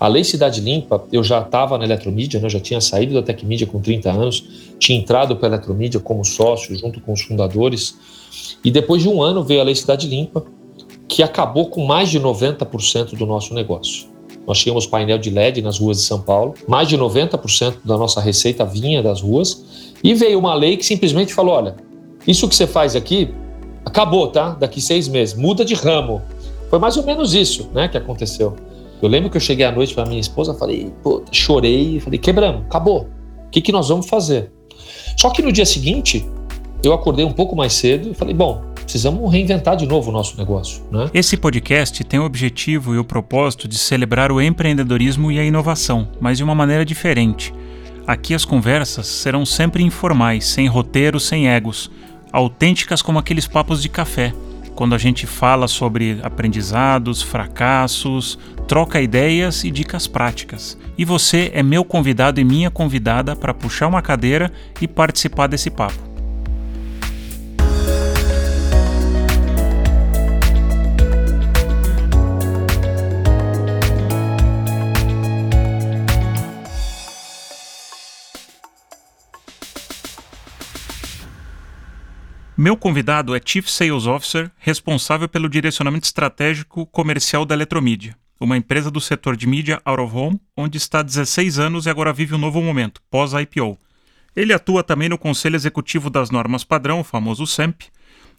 [0.00, 2.48] A Lei Cidade Limpa, eu já estava na Eletromídia, né?
[2.48, 4.42] já tinha saído da Tecmídia com 30 anos,
[4.78, 7.98] tinha entrado para a Eletromídia como sócio junto com os fundadores.
[8.64, 10.42] E depois de um ano veio a Lei Cidade Limpa,
[11.06, 14.08] que acabou com mais de 90% do nosso negócio.
[14.46, 18.22] Nós tínhamos painel de LED nas ruas de São Paulo, mais de 90% da nossa
[18.22, 21.76] receita vinha das ruas, e veio uma lei que simplesmente falou: olha,
[22.26, 23.34] isso que você faz aqui
[23.84, 24.56] acabou, tá?
[24.58, 26.22] Daqui seis meses, muda de ramo.
[26.70, 28.56] Foi mais ou menos isso né, que aconteceu.
[29.02, 32.62] Eu lembro que eu cheguei à noite para minha esposa, falei, pô, chorei, falei, quebramos,
[32.66, 33.08] acabou.
[33.46, 34.52] O que, que nós vamos fazer?
[35.16, 36.26] Só que no dia seguinte,
[36.82, 40.36] eu acordei um pouco mais cedo e falei, bom, precisamos reinventar de novo o nosso
[40.36, 40.82] negócio.
[40.90, 41.10] Né?
[41.14, 46.08] Esse podcast tem o objetivo e o propósito de celebrar o empreendedorismo e a inovação,
[46.20, 47.54] mas de uma maneira diferente.
[48.06, 51.90] Aqui as conversas serão sempre informais, sem roteiro, sem egos,
[52.32, 54.32] autênticas como aqueles papos de café,
[54.80, 60.78] quando a gente fala sobre aprendizados, fracassos, troca ideias e dicas práticas.
[60.96, 65.68] E você é meu convidado e minha convidada para puxar uma cadeira e participar desse
[65.68, 66.09] papo.
[82.62, 88.90] Meu convidado é Chief Sales Officer, responsável pelo direcionamento estratégico comercial da Eletromídia, uma empresa
[88.90, 92.34] do setor de mídia out of home, onde está há 16 anos e agora vive
[92.34, 93.78] um novo momento, pós-IPO.
[94.36, 97.84] Ele atua também no Conselho Executivo das Normas Padrão, o famoso SEMP,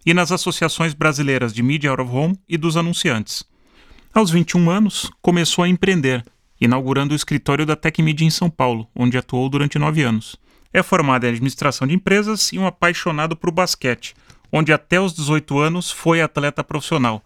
[0.05, 3.43] e nas associações brasileiras de mídia out of home e dos anunciantes.
[4.13, 6.23] Aos 21 anos, começou a empreender,
[6.61, 10.39] inaugurando o escritório da Tecmedia em São Paulo, onde atuou durante nove anos.
[10.73, 14.13] É formado em administração de empresas e um apaixonado por basquete,
[14.51, 17.21] onde até os 18 anos foi atleta profissional.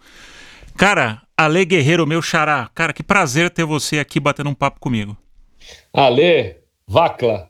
[0.76, 5.16] Cara, Ale Guerreiro, meu xará, cara, que prazer ter você aqui batendo um papo comigo.
[5.94, 7.50] Ale, Vacla,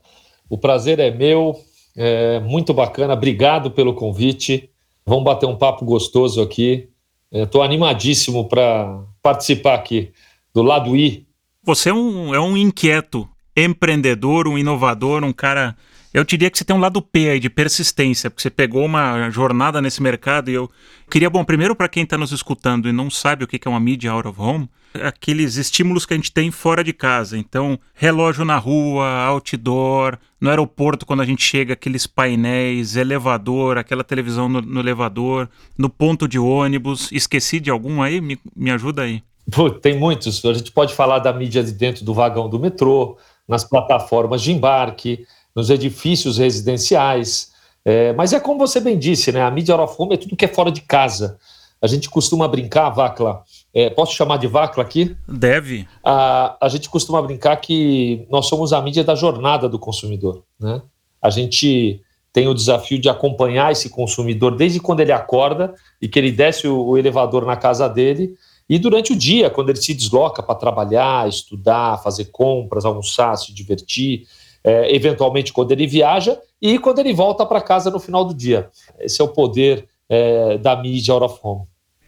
[0.50, 1.56] o prazer é meu,
[1.96, 4.70] é muito bacana, obrigado pelo convite.
[5.06, 6.90] Vamos bater um papo gostoso aqui.
[7.32, 10.12] Estou animadíssimo para participar aqui
[10.54, 11.26] do lado I.
[11.64, 15.76] Você é um, é um inquieto, empreendedor, um inovador, um cara.
[16.14, 19.30] Eu diria que você tem um lado P aí de persistência, porque você pegou uma
[19.30, 20.70] jornada nesse mercado e eu
[21.12, 23.82] queria, bom, primeiro para quem está nos escutando e não sabe o que é uma
[23.82, 24.70] mídia out of home,
[25.04, 27.38] aqueles estímulos que a gente tem fora de casa.
[27.38, 34.04] Então, relógio na rua, outdoor, no aeroporto quando a gente chega, aqueles painéis, elevador, aquela
[34.04, 37.12] televisão no, no elevador, no ponto de ônibus.
[37.12, 38.22] Esqueci de algum aí?
[38.22, 39.22] Me, me ajuda aí.
[39.52, 40.44] Pô, tem muitos.
[40.46, 43.18] A gente pode falar da mídia de dentro do vagão do metrô,
[43.48, 45.26] nas plataformas de embarque,
[45.56, 47.52] nos edifícios residenciais.
[47.84, 49.42] É, mas é como você bem disse, né?
[49.42, 51.38] A mídia out of home é tudo que é fora de casa.
[51.82, 53.44] A gente costuma brincar, Vacla.
[53.74, 55.16] É, posso chamar de Vacla aqui?
[55.28, 55.88] Deve.
[56.04, 60.44] A, a gente costuma brincar que nós somos a mídia da jornada do consumidor.
[60.60, 60.82] Né?
[61.22, 62.02] A gente
[62.34, 66.68] tem o desafio de acompanhar esse consumidor desde quando ele acorda e que ele desce
[66.68, 68.36] o elevador na casa dele
[68.68, 73.54] e durante o dia, quando ele se desloca para trabalhar, estudar, fazer compras, almoçar, se
[73.54, 74.28] divertir,
[74.64, 78.70] é, eventualmente quando ele viaja e quando ele volta para casa no final do dia.
[79.00, 81.66] Esse é o poder é, da mídia out of home.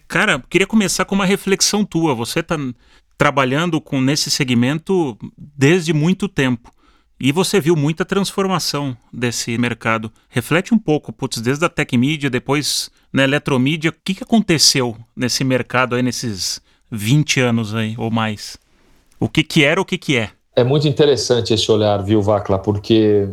[0.07, 2.15] Cara, queria começar com uma reflexão tua.
[2.15, 2.57] Você está
[3.17, 6.71] trabalhando com nesse segmento desde muito tempo.
[7.19, 10.11] E você viu muita transformação desse mercado.
[10.29, 14.95] Reflete um pouco, putz, desde a tech media, depois na eletromídia, o que, que aconteceu
[15.15, 18.57] nesse mercado aí nesses 20 anos aí ou mais?
[19.19, 20.29] O que que era, o que que é?
[20.55, 23.29] É muito interessante esse olhar, viu, Vacla, porque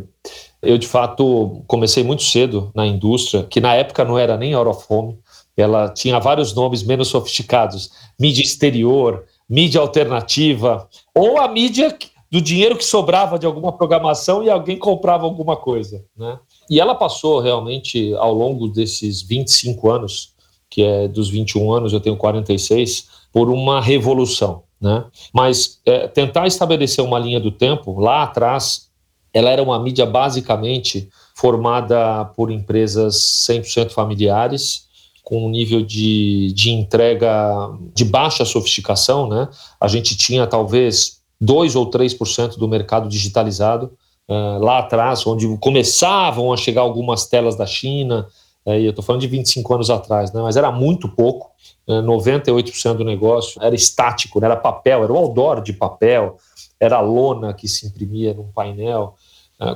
[0.61, 4.69] eu de fato comecei muito cedo na indústria, que na época não era nem out
[4.69, 5.17] of home,
[5.55, 11.97] ela tinha vários nomes menos sofisticados, mídia exterior, mídia alternativa, ou a mídia
[12.29, 16.37] do dinheiro que sobrava de alguma programação e alguém comprava alguma coisa, né?
[16.69, 20.33] E ela passou realmente ao longo desses 25 anos,
[20.69, 25.05] que é dos 21 anos, eu tenho 46, por uma revolução, né?
[25.33, 28.89] Mas é, tentar estabelecer uma linha do tempo lá atrás,
[29.33, 34.85] ela era uma mídia basicamente formada por empresas 100% familiares,
[35.21, 39.49] com um nível de, de entrega de baixa sofisticação, né?
[39.81, 43.91] A gente tinha talvez 2 ou 3% do mercado digitalizado.
[44.27, 48.27] Uh, lá atrás, onde começavam a chegar algumas telas da China,
[48.65, 51.51] uh, e eu estou falando de 25 anos atrás, né, mas era muito pouco,
[51.87, 56.37] uh, 98% do negócio era estático, né, era papel, era o outdoor de papel,
[56.79, 59.13] era lona que se imprimia num painel.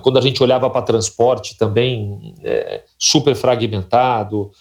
[0.04, 4.52] Quando a gente olhava para transporte, também é, super fragmentado,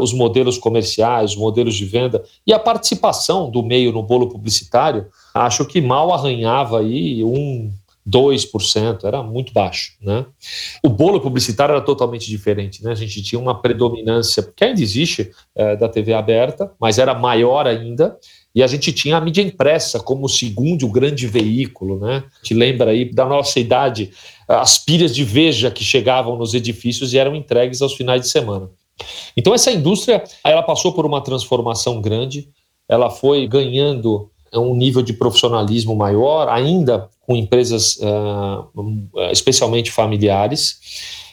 [0.00, 5.06] os modelos comerciais, os modelos de venda e a participação do meio no bolo publicitário,
[5.32, 7.72] acho que mal arranhava aí um
[8.08, 9.92] 2%, era muito baixo.
[10.00, 10.26] Né?
[10.82, 12.82] O bolo publicitário era totalmente diferente.
[12.84, 12.92] Né?
[12.92, 17.66] A gente tinha uma predominância, que ainda existe, é, da TV aberta, mas era maior
[17.66, 18.16] ainda.
[18.54, 21.98] E a gente tinha a mídia impressa como o segundo grande veículo.
[21.98, 22.22] Né?
[22.42, 24.10] Te lembra aí da nossa idade,
[24.46, 28.70] as pilhas de veja que chegavam nos edifícios e eram entregues aos finais de semana.
[29.36, 32.48] Então essa indústria ela passou por uma transformação grande,
[32.88, 40.78] ela foi ganhando um nível de profissionalismo maior, ainda com empresas uh, especialmente familiares.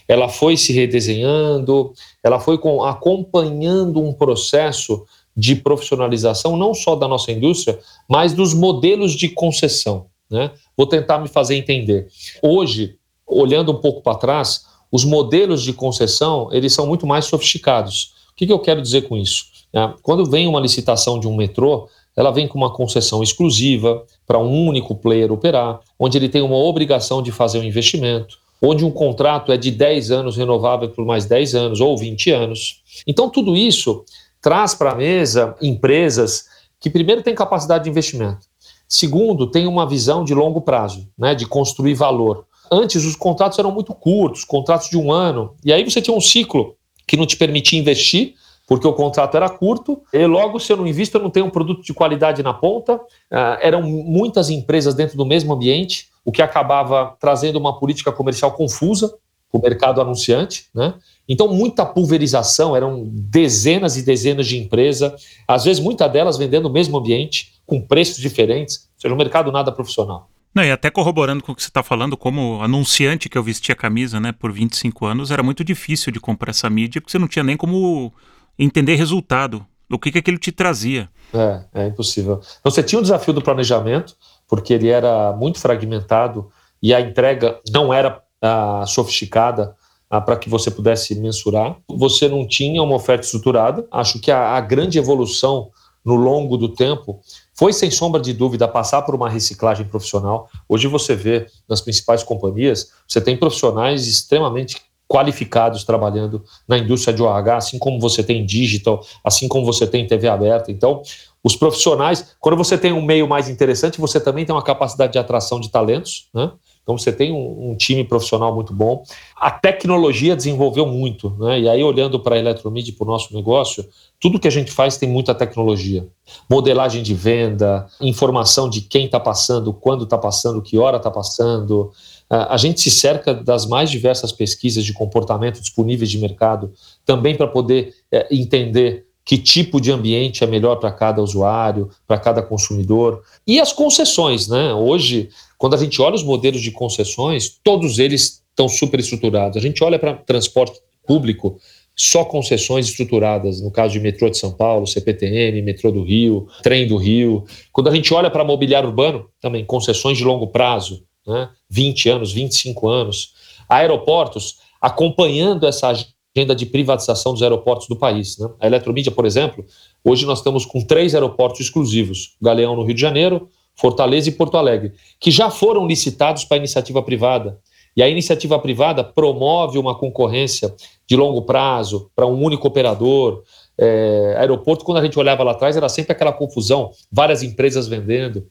[0.08, 7.08] Ela foi se redesenhando, ela foi com, acompanhando um processo de profissionalização, não só da
[7.08, 7.80] nossa indústria,
[8.10, 10.08] mas dos modelos de concessão.
[10.30, 10.52] Né?
[10.76, 12.08] Vou tentar me fazer entender.
[12.42, 12.96] Hoje,
[13.26, 18.14] olhando um pouco para trás, os modelos de concessão eles são muito mais sofisticados.
[18.32, 19.46] O que, que eu quero dizer com isso?
[19.74, 24.40] É, quando vem uma licitação de um metrô, ela vem com uma concessão exclusiva para
[24.40, 28.92] um único player operar, onde ele tem uma obrigação de fazer um investimento, onde um
[28.92, 32.82] contrato é de 10 anos renovável por mais 10 anos ou 20 anos.
[33.08, 34.04] Então, tudo isso
[34.42, 36.46] traz para a mesa empresas
[36.80, 38.48] que, primeiro, têm capacidade de investimento,
[38.88, 42.46] segundo, têm uma visão de longo prazo, né, de construir valor.
[42.72, 46.22] Antes, os contratos eram muito curtos, contratos de um ano, e aí você tinha um
[46.22, 46.76] ciclo
[47.08, 48.36] que não te permitia investir
[48.72, 51.50] porque o contrato era curto, e logo, se eu não invisto, eu não tenho um
[51.50, 52.96] produto de qualidade na ponta.
[52.96, 58.54] Uh, eram muitas empresas dentro do mesmo ambiente, o que acabava trazendo uma política comercial
[58.54, 59.10] confusa
[59.52, 60.68] para o mercado anunciante.
[60.74, 60.94] Né?
[61.28, 66.74] Então, muita pulverização, eram dezenas e dezenas de empresas, às vezes muitas delas vendendo no
[66.74, 70.30] mesmo ambiente, com preços diferentes, ou seja, um mercado nada profissional.
[70.56, 73.74] Não, e até corroborando com o que você está falando, como anunciante que eu vestia
[73.74, 77.20] a camisa né, por 25 anos, era muito difícil de comprar essa mídia, porque você
[77.20, 78.14] não tinha nem como
[78.58, 81.10] entender resultado, o que, que aquilo te trazia.
[81.34, 82.40] É, é impossível.
[82.60, 84.16] Então você tinha o desafio do planejamento,
[84.48, 86.50] porque ele era muito fragmentado
[86.82, 89.76] e a entrega não era ah, sofisticada
[90.10, 91.78] ah, para que você pudesse mensurar.
[91.88, 93.88] Você não tinha uma oferta estruturada.
[93.92, 95.70] Acho que a, a grande evolução
[96.04, 97.22] no longo do tempo
[97.54, 100.50] foi, sem sombra de dúvida, passar por uma reciclagem profissional.
[100.68, 104.82] Hoje você vê nas principais companhias, você tem profissionais extremamente
[105.12, 110.08] qualificados trabalhando na indústria de OH, assim como você tem digital, assim como você tem
[110.08, 110.72] TV aberta.
[110.72, 111.02] Então,
[111.44, 115.20] os profissionais, quando você tem um meio mais interessante, você também tem uma capacidade de
[115.20, 116.50] atração de talentos, né?
[116.84, 119.04] Então você tem um, um time profissional muito bom.
[119.36, 121.60] A tecnologia desenvolveu muito, né?
[121.60, 123.86] E aí, olhando para a Eletromídia e para o nosso negócio,
[124.20, 126.08] tudo que a gente faz tem muita tecnologia.
[126.50, 131.92] Modelagem de venda, informação de quem está passando, quando está passando, que hora está passando,
[132.34, 136.72] a gente se cerca das mais diversas pesquisas de comportamento disponíveis de mercado,
[137.06, 142.18] também para poder é, entender que tipo de ambiente é melhor para cada usuário, para
[142.18, 143.22] cada consumidor.
[143.46, 144.74] E as concessões, né?
[144.74, 149.58] Hoje, quando a gente olha os modelos de concessões, todos eles estão super estruturados.
[149.58, 151.60] A gente olha para transporte público,
[151.96, 156.88] só concessões estruturadas, no caso de metrô de São Paulo, CPTM, metrô do Rio, trem
[156.88, 157.44] do Rio.
[157.72, 161.50] Quando a gente olha para mobiliário urbano, também concessões de longo prazo, né?
[161.70, 163.34] 20 anos, 25 anos.
[163.68, 168.38] Aeroportos acompanhando essa agenda de privatização dos aeroportos do país.
[168.38, 168.50] Né?
[168.60, 169.66] A Eletromídia, por exemplo,
[170.04, 174.58] hoje nós estamos com três aeroportos exclusivos: Galeão no Rio de Janeiro, Fortaleza e Porto
[174.58, 177.60] Alegre, que já foram licitados para iniciativa privada.
[177.96, 180.74] E a iniciativa privada promove uma concorrência
[181.06, 183.44] de longo prazo para um único operador.
[183.78, 188.48] É, aeroporto, quando a gente olhava lá atrás, era sempre aquela confusão, várias empresas vendendo.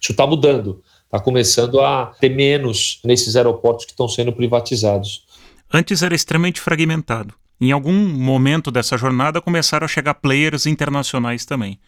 [0.00, 0.80] Isso está mudando
[1.14, 5.24] está começando a ter menos nesses aeroportos que estão sendo privatizados.
[5.72, 7.34] Antes era extremamente fragmentado.
[7.60, 11.78] Em algum momento dessa jornada começaram a chegar players internacionais também.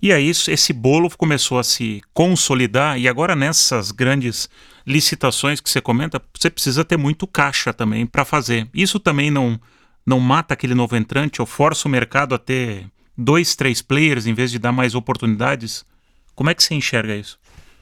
[0.00, 4.48] E aí esse bolo começou a se consolidar e agora nessas grandes
[4.86, 8.68] licitações que você comenta, você precisa ter muito caixa também para fazer.
[8.72, 9.58] Isso também não
[10.04, 12.86] não mata aquele novo entrante ou força o mercado a ter
[13.18, 15.84] dois, três players em vez de dar mais oportunidades?
[16.36, 17.36] Como é que você enxerga isso?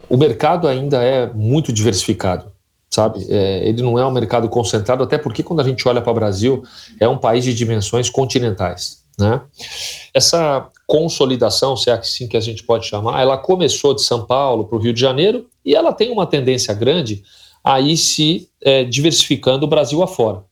[0.09, 2.53] O mercado ainda é muito diversificado,
[2.91, 3.27] sabe?
[3.29, 6.15] É, ele não é um mercado concentrado, até porque quando a gente olha para o
[6.15, 6.63] Brasil,
[7.01, 9.41] é um país de dimensões continentais, né?
[10.13, 14.65] Essa consolidação, se é assim que a gente pode chamar, ela começou de São Paulo
[14.65, 17.23] para o Rio de Janeiro e ela tem uma tendência grande
[17.63, 20.45] a ir se é, diversificando o Brasil afora.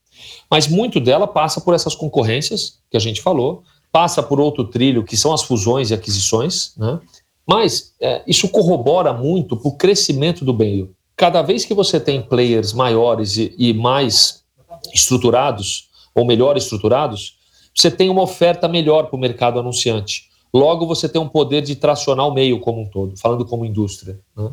[0.50, 5.04] Mas muito dela passa por essas concorrências que a gente falou, passa por outro trilho
[5.04, 6.98] que são as fusões e aquisições, né?
[7.46, 10.94] Mas é, isso corrobora muito para o crescimento do meio.
[11.16, 14.42] Cada vez que você tem players maiores e, e mais
[14.94, 17.38] estruturados, ou melhor estruturados,
[17.74, 20.30] você tem uma oferta melhor para o mercado anunciante.
[20.52, 24.20] Logo, você tem um poder de tracionar o meio como um todo, falando como indústria.
[24.36, 24.50] Né?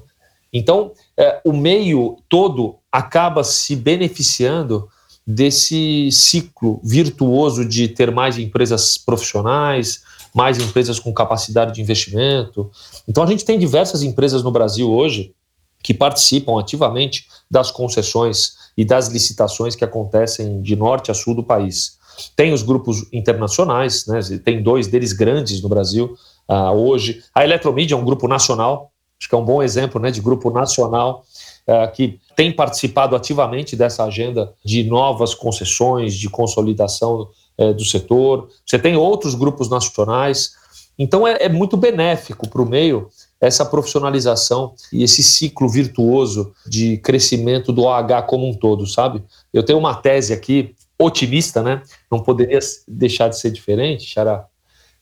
[0.52, 4.88] Então, é, o meio todo acaba se beneficiando
[5.28, 10.02] desse ciclo virtuoso de ter mais empresas profissionais,
[10.40, 12.72] mais empresas com capacidade de investimento.
[13.06, 15.36] Então, a gente tem diversas empresas no Brasil hoje
[15.84, 21.44] que participam ativamente das concessões e das licitações que acontecem de norte a sul do
[21.44, 21.98] país.
[22.38, 26.16] Tem os grupos internacionais, né, tem dois deles grandes no Brasil
[26.50, 27.22] uh, hoje.
[27.36, 30.50] A Eletromídia é um grupo nacional, acho que é um bom exemplo né, de grupo
[30.52, 31.26] nacional
[31.68, 37.28] uh, que tem participado ativamente dessa agenda de novas concessões, de consolidação
[37.60, 38.50] uh, do setor.
[38.66, 40.54] Você tem outros grupos nacionais.
[40.98, 46.98] Então é, é muito benéfico para o meio essa profissionalização e esse ciclo virtuoso de
[46.98, 49.24] crescimento do OH como um todo, sabe?
[49.54, 51.82] Eu tenho uma tese aqui otimista, né?
[52.12, 54.46] Não poderia deixar de ser diferente, Xará,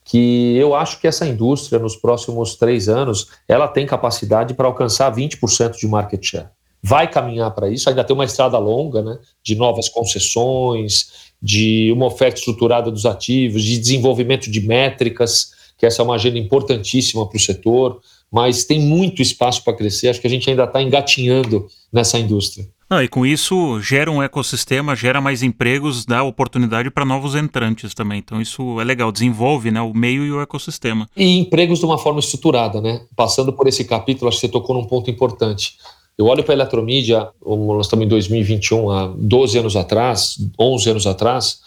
[0.04, 5.12] que eu acho que essa indústria, nos próximos três anos, ela tem capacidade para alcançar
[5.12, 6.48] 20% de market share.
[6.80, 9.18] Vai caminhar para isso, ainda tem uma estrada longa, né?
[9.42, 16.02] De novas concessões, de uma oferta estruturada dos ativos, de desenvolvimento de métricas, que essa
[16.02, 20.08] é uma agenda importantíssima para o setor, mas tem muito espaço para crescer.
[20.08, 22.68] Acho que a gente ainda está engatinhando nessa indústria.
[22.90, 27.92] Ah, e com isso gera um ecossistema, gera mais empregos, dá oportunidade para novos entrantes
[27.92, 28.18] também.
[28.18, 31.08] Então isso é legal, desenvolve né, o meio e o ecossistema.
[31.14, 33.02] E empregos de uma forma estruturada, né?
[33.14, 35.76] Passando por esse capítulo, acho que você tocou num ponto importante.
[36.18, 41.06] Eu olho para a eletromídia, nós estamos em 2021, há 12 anos atrás, 11 anos
[41.06, 41.60] atrás,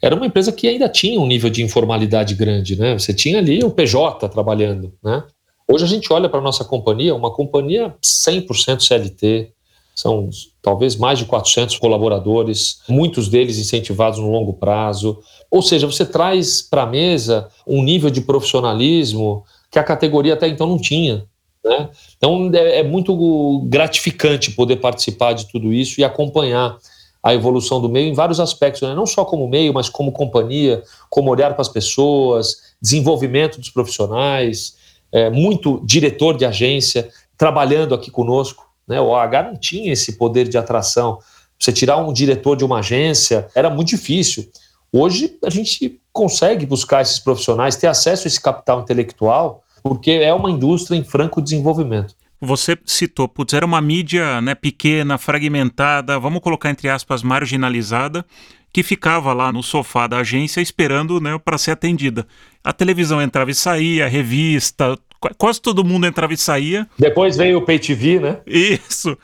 [0.00, 2.98] era uma empresa que ainda tinha um nível de informalidade grande, né?
[2.98, 5.22] Você tinha ali um PJ trabalhando, né?
[5.70, 9.52] Hoje a gente olha para a nossa companhia, uma companhia 100% CLT,
[9.94, 10.30] são
[10.62, 15.20] talvez mais de 400 colaboradores, muitos deles incentivados no longo prazo.
[15.50, 20.48] Ou seja, você traz para a mesa um nível de profissionalismo que a categoria até
[20.48, 21.26] então não tinha.
[21.64, 21.88] Né?
[22.16, 26.76] Então é, é muito gratificante poder participar de tudo isso e acompanhar
[27.22, 28.94] a evolução do meio em vários aspectos, né?
[28.94, 34.76] não só como meio, mas como companhia, como olhar para as pessoas, desenvolvimento dos profissionais,
[35.12, 38.68] é, muito diretor de agência trabalhando aqui conosco.
[38.88, 39.00] Né?
[39.00, 41.18] O OH não tinha esse poder de atração.
[41.58, 44.50] Você tirar um diretor de uma agência era muito difícil.
[44.92, 50.32] Hoje a gente consegue buscar esses profissionais, ter acesso a esse capital intelectual, porque é
[50.32, 52.14] uma indústria em franco desenvolvimento.
[52.40, 58.24] Você citou, putz, era uma mídia né, pequena, fragmentada, vamos colocar entre aspas, marginalizada,
[58.72, 62.26] que ficava lá no sofá da agência esperando né, para ser atendida.
[62.64, 64.98] A televisão entrava e saía, a revista,
[65.38, 66.88] quase todo mundo entrava e saía.
[66.98, 68.38] Depois veio o Pay TV, né?
[68.44, 69.16] Isso.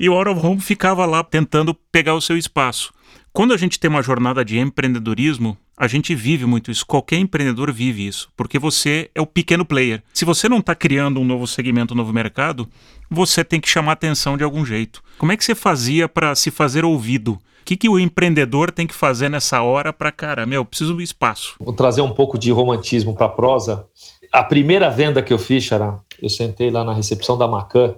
[0.00, 2.92] E o Out of Home ficava lá tentando pegar o seu espaço.
[3.32, 6.86] Quando a gente tem uma jornada de empreendedorismo, a gente vive muito isso.
[6.86, 10.02] Qualquer empreendedor vive isso, porque você é o pequeno player.
[10.12, 12.68] Se você não está criando um novo segmento, um novo mercado,
[13.10, 15.02] você tem que chamar atenção de algum jeito.
[15.18, 17.32] Como é que você fazia para se fazer ouvido?
[17.32, 21.02] O que, que o empreendedor tem que fazer nessa hora para, cara, meu, preciso de
[21.02, 21.54] espaço?
[21.58, 23.86] Vou trazer um pouco de romantismo para a prosa.
[24.30, 27.94] A primeira venda que eu fiz, Xará, eu sentei lá na recepção da Macan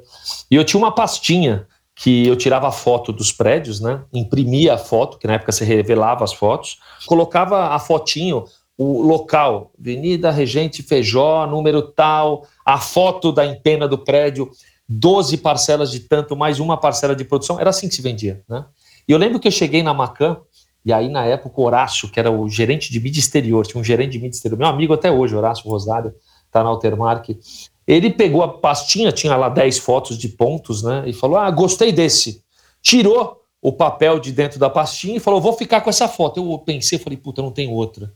[0.50, 1.66] e eu tinha uma pastinha
[1.98, 4.04] que eu tirava foto dos prédios, né?
[4.12, 8.44] Imprimia a foto, que na época você revelava as fotos, colocava a fotinho,
[8.76, 14.50] o local, Avenida Regente Feijó, número tal, a foto da empena do prédio,
[14.86, 18.66] 12 parcelas de tanto, mais uma parcela de produção, era assim que se vendia, né?
[19.08, 20.36] E eu lembro que eu cheguei na Macan,
[20.84, 23.84] e aí na época o Horácio, que era o gerente de mídia exterior, tinha um
[23.84, 26.12] gerente de mídia exterior, meu amigo até hoje, Horácio Rosário,
[26.50, 27.38] tá na Altermark,
[27.86, 31.04] ele pegou a pastinha, tinha lá 10 fotos de pontos, né?
[31.06, 32.42] E falou: Ah, gostei desse.
[32.82, 36.40] Tirou o papel de dentro da pastinha e falou: Vou ficar com essa foto.
[36.40, 38.12] Eu pensei, falei: Puta, não tem outra.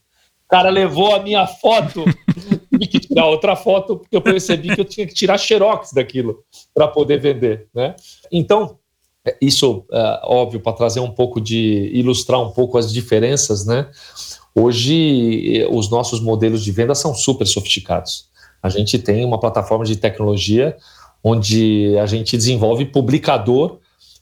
[0.47, 2.05] O cara levou a minha foto,
[2.73, 6.43] tive que tirar outra foto, porque eu percebi que eu tinha que tirar xerox daquilo
[6.75, 7.95] para poder vender, né?
[8.33, 8.77] Então,
[9.25, 11.91] é, isso, é, óbvio, para trazer um pouco de.
[11.95, 13.89] ilustrar um pouco as diferenças, né?
[14.53, 18.30] Hoje, os nossos modelos de venda são super sofisticados.
[18.63, 20.77] A gente tem uma plataforma de tecnologia
[21.23, 23.79] onde a gente desenvolve publicador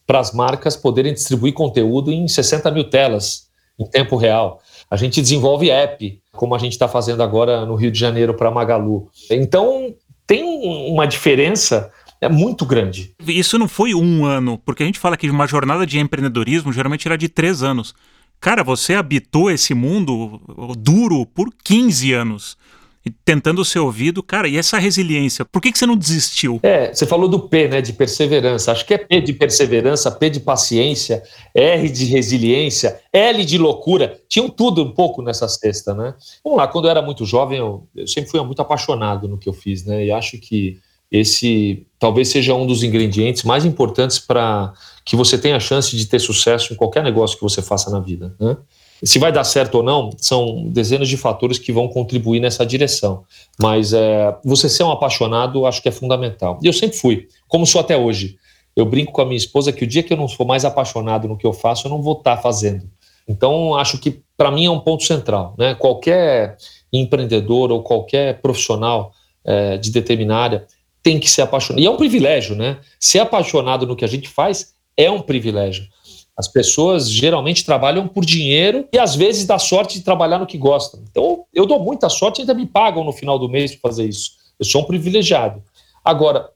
[0.07, 4.61] para as marcas poderem distribuir conteúdo em 60 mil telas em tempo real.
[4.90, 8.50] A gente desenvolve app, como a gente está fazendo agora no Rio de Janeiro para
[8.50, 9.09] Magalu.
[9.30, 9.95] Então,
[10.26, 10.42] tem
[10.90, 13.14] uma diferença é muito grande.
[13.26, 17.07] Isso não foi um ano, porque a gente fala que uma jornada de empreendedorismo geralmente
[17.07, 17.95] era de três anos.
[18.40, 20.40] Cara, você habitou esse mundo
[20.76, 22.57] duro por 15 anos.
[23.25, 24.23] Tentando ser ouvido.
[24.23, 25.45] Cara, e essa resiliência?
[25.45, 26.61] Por que, que você não desistiu?
[26.62, 28.73] É, você falou do P, né, de perseverança.
[28.73, 31.23] Acho que é P de perseverança, P de paciência,
[31.55, 34.19] R de resiliência, L de loucura.
[34.29, 36.15] Tinham tudo um pouco nessa cesta, né?
[36.45, 39.49] Vamos lá, quando eu era muito jovem, eu, eu sempre fui muito apaixonado no que
[39.49, 40.05] eu fiz, né?
[40.05, 40.79] E acho que
[41.11, 44.73] esse talvez seja um dos ingredientes mais importantes para
[45.05, 47.99] que você tenha a chance de ter sucesso em qualquer negócio que você faça na
[47.99, 48.35] vida.
[48.38, 48.57] Né?
[49.02, 53.25] Se vai dar certo ou não, são dezenas de fatores que vão contribuir nessa direção.
[53.61, 56.59] Mas é, você ser um apaixonado, acho que é fundamental.
[56.62, 58.37] E eu sempre fui, como sou até hoje.
[58.75, 61.28] Eu brinco com a minha esposa que o dia que eu não for mais apaixonado
[61.28, 62.88] no que eu faço, eu não vou estar fazendo.
[63.26, 65.55] Então, acho que para mim é um ponto central.
[65.59, 65.75] Né?
[65.75, 66.57] Qualquer
[66.93, 69.12] empreendedor ou qualquer profissional
[69.45, 70.67] é, de determinada área
[71.02, 71.83] tem que ser apaixonado.
[71.83, 72.78] E é um privilégio, né?
[72.99, 75.87] Ser apaixonado no que a gente faz é um privilégio.
[76.38, 80.57] As pessoas geralmente trabalham por dinheiro e às vezes dá sorte de trabalhar no que
[80.57, 81.02] gostam.
[81.11, 84.09] Então, eu dou muita sorte e ainda me pagam no final do mês para fazer
[84.09, 84.30] isso.
[84.57, 85.61] Eu sou um privilegiado.
[86.04, 86.49] Agora,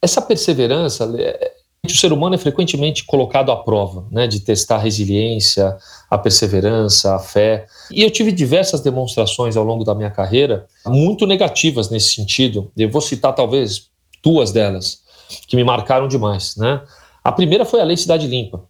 [0.00, 1.52] essa perseverança, é,
[1.84, 5.76] o ser humano é frequentemente colocado à prova, né, de testar a resiliência,
[6.10, 7.66] a perseverança, a fé.
[7.90, 12.72] E eu tive diversas demonstrações ao longo da minha carreira, muito negativas nesse sentido.
[12.74, 13.90] Eu vou citar talvez
[14.22, 15.02] duas delas
[15.46, 16.80] que me marcaram demais, né?
[17.22, 18.69] A primeira foi a Lei Cidade Limpa.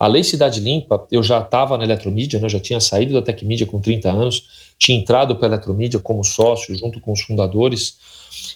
[0.00, 3.66] A Lei Cidade Limpa, eu já estava na Eletromídia, né, já tinha saído da Tecmídia
[3.66, 7.98] com 30 anos, tinha entrado para a Eletromídia como sócio junto com os fundadores,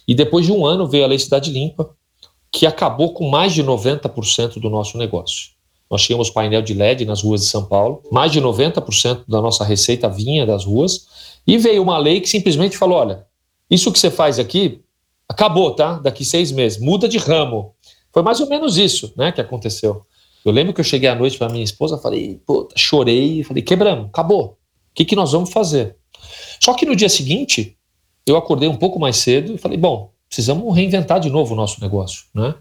[0.09, 1.91] e depois de um ano veio a Lei Cidade Limpa,
[2.51, 5.51] que acabou com mais de 90% do nosso negócio.
[5.91, 9.65] Nós tínhamos painel de LED nas ruas de São Paulo, mais de 90% da nossa
[9.65, 11.07] receita vinha das ruas,
[11.47, 13.27] e veio uma lei que simplesmente falou: olha,
[13.71, 14.81] isso que você faz aqui
[15.29, 15.99] acabou, tá?
[15.99, 17.75] Daqui seis meses, muda de ramo.
[18.11, 20.07] Foi mais ou menos isso né, que aconteceu.
[20.45, 24.07] Eu lembro que eu cheguei à noite para minha esposa, falei, pô, chorei, falei, quebramos,
[24.07, 24.45] acabou.
[24.45, 25.97] O que, que nós vamos fazer?
[26.61, 27.77] Só que no dia seguinte,
[28.27, 31.81] eu acordei um pouco mais cedo e falei, bom, precisamos reinventar de novo o nosso
[31.81, 32.25] negócio.
[32.35, 32.55] Né?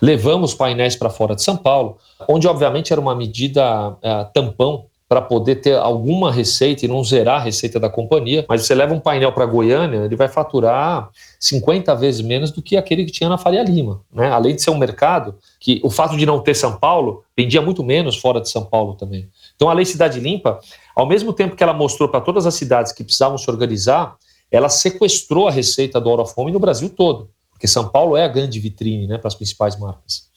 [0.00, 1.98] Levamos painéis para fora de São Paulo,
[2.28, 7.40] onde obviamente era uma medida é, tampão para poder ter alguma receita e não zerar
[7.40, 8.44] a receita da companhia.
[8.48, 12.76] Mas você leva um painel para Goiânia, ele vai faturar 50 vezes menos do que
[12.76, 14.00] aquele que tinha na Faria Lima.
[14.12, 14.30] Né?
[14.30, 17.84] Além de ser um mercado que o fato de não ter São Paulo vendia muito
[17.84, 19.28] menos fora de São Paulo também.
[19.54, 20.58] Então a Lei Cidade Limpa,
[20.96, 24.16] ao mesmo tempo que ela mostrou para todas as cidades que precisavam se organizar,
[24.50, 28.58] ela sequestrou a receita do Out no Brasil todo, porque São Paulo é a grande
[28.58, 30.28] vitrine né, para as principais marcas.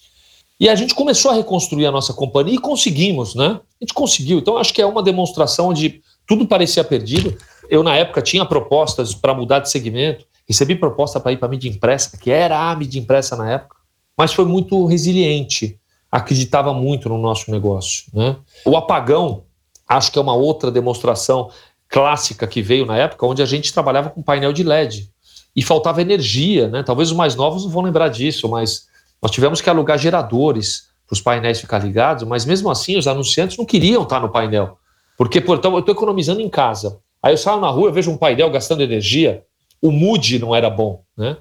[0.60, 3.60] E a gente começou a reconstruir a nossa companhia e conseguimos, né?
[3.80, 4.40] A gente conseguiu.
[4.40, 7.38] Então, acho que é uma demonstração de tudo parecia perdido.
[7.70, 11.52] Eu, na época, tinha propostas para mudar de segmento, recebi proposta para ir para a
[11.52, 13.78] mídia impressa, que era a mídia impressa na época,
[14.18, 15.80] mas foi muito resiliente,
[16.12, 18.06] acreditava muito no nosso negócio.
[18.14, 18.36] Né?
[18.66, 19.44] O apagão,
[19.88, 21.50] acho que é uma outra demonstração
[21.90, 25.10] clássica que veio na época, onde a gente trabalhava com painel de LED
[25.56, 26.84] e faltava energia, né?
[26.84, 28.88] Talvez os mais novos não vão lembrar disso, mas
[29.22, 33.58] nós tivemos que alugar geradores para os painéis ficar ligados, mas mesmo assim os anunciantes
[33.58, 34.78] não queriam estar no painel,
[35.18, 37.00] porque então, eu estou economizando em casa.
[37.24, 39.44] Aí eu saio na rua, eu vejo um painel gastando energia,
[39.82, 41.38] o mood não era bom, né?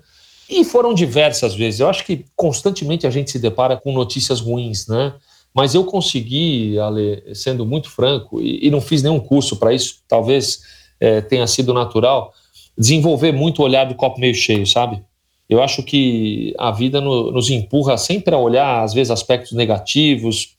[0.49, 1.81] E foram diversas vezes.
[1.81, 5.15] Eu acho que constantemente a gente se depara com notícias ruins, né?
[5.53, 10.03] Mas eu consegui, Ale, sendo muito franco, e, e não fiz nenhum curso para isso,
[10.07, 10.61] talvez
[11.01, 12.33] é, tenha sido natural,
[12.77, 15.03] desenvolver muito o olhar do copo meio cheio, sabe?
[15.49, 20.55] Eu acho que a vida no, nos empurra sempre a olhar, às vezes, aspectos negativos.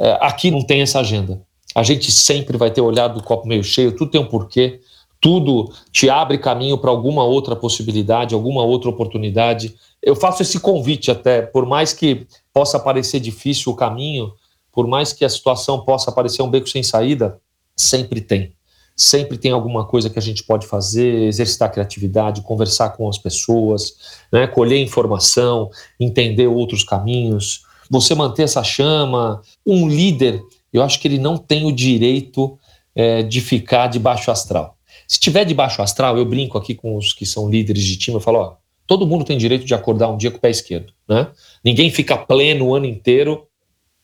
[0.00, 1.42] É, aqui não tem essa agenda.
[1.74, 4.80] A gente sempre vai ter o olhar do copo meio cheio, tudo tem um porquê,
[5.20, 9.74] tudo te abre caminho para alguma outra possibilidade, alguma outra oportunidade.
[10.02, 14.32] Eu faço esse convite até, por mais que possa parecer difícil o caminho,
[14.72, 17.40] por mais que a situação possa parecer um beco sem saída,
[17.76, 18.52] sempre tem.
[18.98, 23.94] Sempre tem alguma coisa que a gente pode fazer, exercitar criatividade, conversar com as pessoas,
[24.32, 27.62] né, colher informação, entender outros caminhos.
[27.88, 29.40] Você manter essa chama.
[29.64, 32.58] Um líder, eu acho que ele não tem o direito
[32.94, 34.76] é, de ficar de baixo astral.
[35.06, 38.16] Se tiver de baixo astral, eu brinco aqui com os que são líderes de time,
[38.16, 38.56] eu falo, ó,
[38.86, 41.28] todo mundo tem direito de acordar um dia com o pé esquerdo, né?
[41.64, 43.48] Ninguém fica pleno o ano inteiro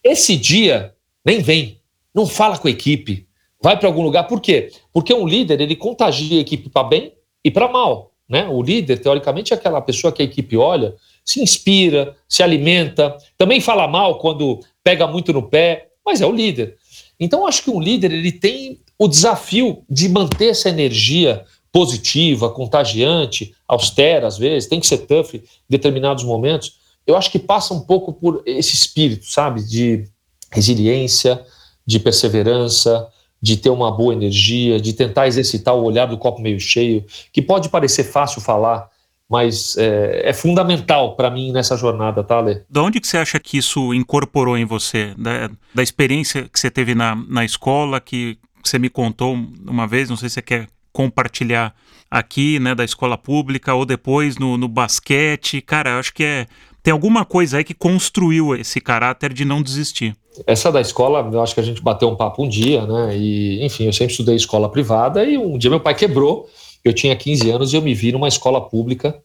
[0.04, 1.80] esse dia nem vem,
[2.14, 3.26] não fala com a equipe,
[3.64, 4.24] vai para algum lugar.
[4.24, 4.70] Por quê?
[4.92, 8.12] Porque um líder ele contagia a equipe para bem e para mal.
[8.28, 8.46] Né?
[8.46, 13.62] O líder, teoricamente, é aquela pessoa que a equipe olha, se inspira, se alimenta, também
[13.62, 16.76] fala mal quando pega muito no pé, mas é o líder.
[17.18, 23.54] Então, acho que um líder ele tem o desafio de manter essa energia positiva, contagiante,
[23.66, 27.80] austera às vezes, tem que ser tough em determinados momentos, eu acho que passa um
[27.80, 30.04] pouco por esse espírito, sabe, de
[30.52, 31.42] resiliência,
[31.86, 33.08] de perseverança,
[33.44, 37.42] de ter uma boa energia, de tentar exercitar o olhar do copo meio cheio, que
[37.42, 38.88] pode parecer fácil falar,
[39.28, 42.62] mas é, é fundamental para mim nessa jornada, tá, Lê?
[42.70, 45.12] De onde que você acha que isso incorporou em você?
[45.18, 49.36] Da, da experiência que você teve na, na escola, que você me contou
[49.68, 51.74] uma vez, não sei se você quer compartilhar
[52.10, 55.60] aqui, né, da escola pública, ou depois no, no basquete.
[55.60, 56.46] Cara, eu acho que é,
[56.82, 60.16] tem alguma coisa aí que construiu esse caráter de não desistir.
[60.46, 63.16] Essa da escola, eu acho que a gente bateu um papo um dia, né?
[63.16, 66.48] E, enfim, eu sempre estudei escola privada e um dia meu pai quebrou.
[66.84, 69.18] Eu tinha 15 anos e eu me vi numa escola pública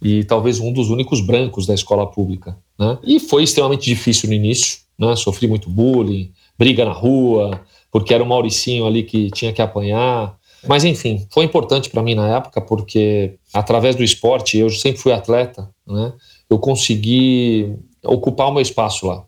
[0.00, 2.98] e talvez um dos únicos brancos da escola pública, né?
[3.02, 5.14] E foi extremamente difícil no início, né?
[5.16, 10.36] Sofri muito bullying, briga na rua, porque era o Mauricinho ali que tinha que apanhar.
[10.66, 15.12] Mas enfim, foi importante para mim na época porque através do esporte, eu sempre fui
[15.12, 16.12] atleta, né?
[16.48, 19.24] Eu consegui ocupar o meu espaço lá.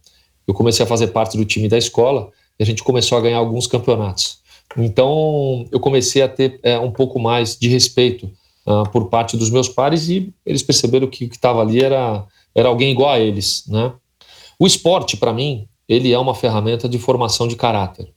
[0.47, 3.39] Eu comecei a fazer parte do time da escola e a gente começou a ganhar
[3.39, 4.39] alguns campeonatos.
[4.77, 8.31] Então, eu comecei a ter é, um pouco mais de respeito
[8.67, 12.27] uh, por parte dos meus pares e eles perceberam que o que estava ali era,
[12.55, 13.93] era alguém igual a eles, né?
[14.59, 18.13] O esporte, para mim, ele é uma ferramenta de formação de caráter.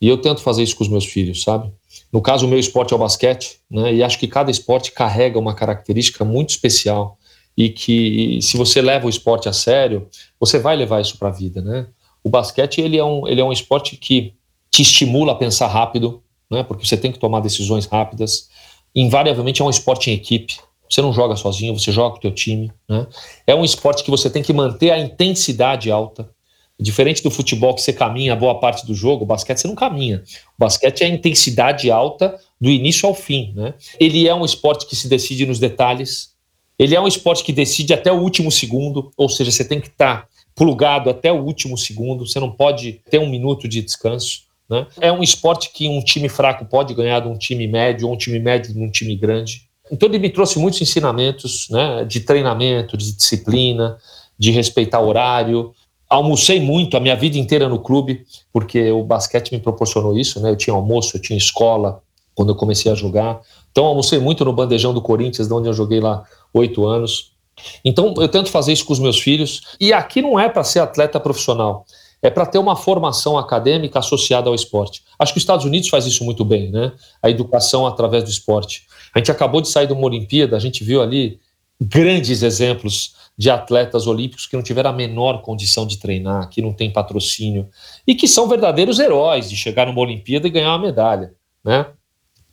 [0.00, 1.70] E eu tento fazer isso com os meus filhos, sabe?
[2.12, 3.94] No caso, o meu esporte é o basquete, né?
[3.94, 7.16] E acho que cada esporte carrega uma característica muito especial
[7.56, 10.08] e que se você leva o esporte a sério,
[10.40, 11.86] você vai levar isso para a vida, né?
[12.24, 14.34] O basquete ele é um ele é um esporte que
[14.70, 16.62] te estimula a pensar rápido, né?
[16.62, 18.48] Porque você tem que tomar decisões rápidas.
[18.94, 20.56] Invariavelmente é um esporte em equipe.
[20.88, 23.06] Você não joga sozinho, você joga com o teu time, né?
[23.46, 26.28] É um esporte que você tem que manter a intensidade alta.
[26.78, 30.22] Diferente do futebol que você caminha boa parte do jogo, o basquete você não caminha.
[30.56, 33.74] O basquete é a intensidade alta do início ao fim, né?
[34.00, 36.31] Ele é um esporte que se decide nos detalhes,
[36.82, 39.86] ele é um esporte que decide até o último segundo, ou seja, você tem que
[39.86, 44.42] estar plugado até o último segundo, você não pode ter um minuto de descanso.
[44.68, 44.86] Né?
[45.00, 48.16] É um esporte que um time fraco pode ganhar de um time médio, ou um
[48.16, 49.68] time médio de um time grande.
[49.90, 53.96] Então ele me trouxe muitos ensinamentos né, de treinamento, de disciplina,
[54.38, 55.72] de respeitar horário.
[56.08, 60.40] Almocei muito a minha vida inteira no clube, porque o basquete me proporcionou isso.
[60.40, 60.50] Né?
[60.50, 62.02] Eu tinha almoço, eu tinha escola
[62.34, 63.40] quando eu comecei a jogar.
[63.70, 67.32] Então almocei muito no bandejão do Corinthians, de onde eu joguei lá oito anos.
[67.84, 69.76] Então eu tento fazer isso com os meus filhos.
[69.80, 71.84] E aqui não é para ser atleta profissional,
[72.22, 75.02] é para ter uma formação acadêmica associada ao esporte.
[75.18, 76.92] Acho que os Estados Unidos faz isso muito bem, né?
[77.22, 78.86] A educação através do esporte.
[79.14, 81.38] A gente acabou de sair de uma Olimpíada, a gente viu ali
[81.80, 86.72] grandes exemplos de atletas olímpicos que não tiveram a menor condição de treinar, que não
[86.72, 87.68] tem patrocínio
[88.06, 91.86] e que são verdadeiros heróis de chegar numa Olimpíada e ganhar uma medalha, né?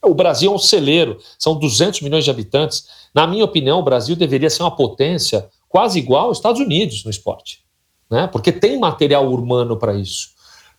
[0.02, 2.88] O Brasil é um celeiro, são 200 milhões de habitantes.
[3.14, 7.12] Na minha opinião, o Brasil deveria ser uma potência quase igual aos Estados Unidos no
[7.12, 7.64] esporte,
[8.10, 8.28] né?
[8.28, 10.30] porque tem material humano para isso.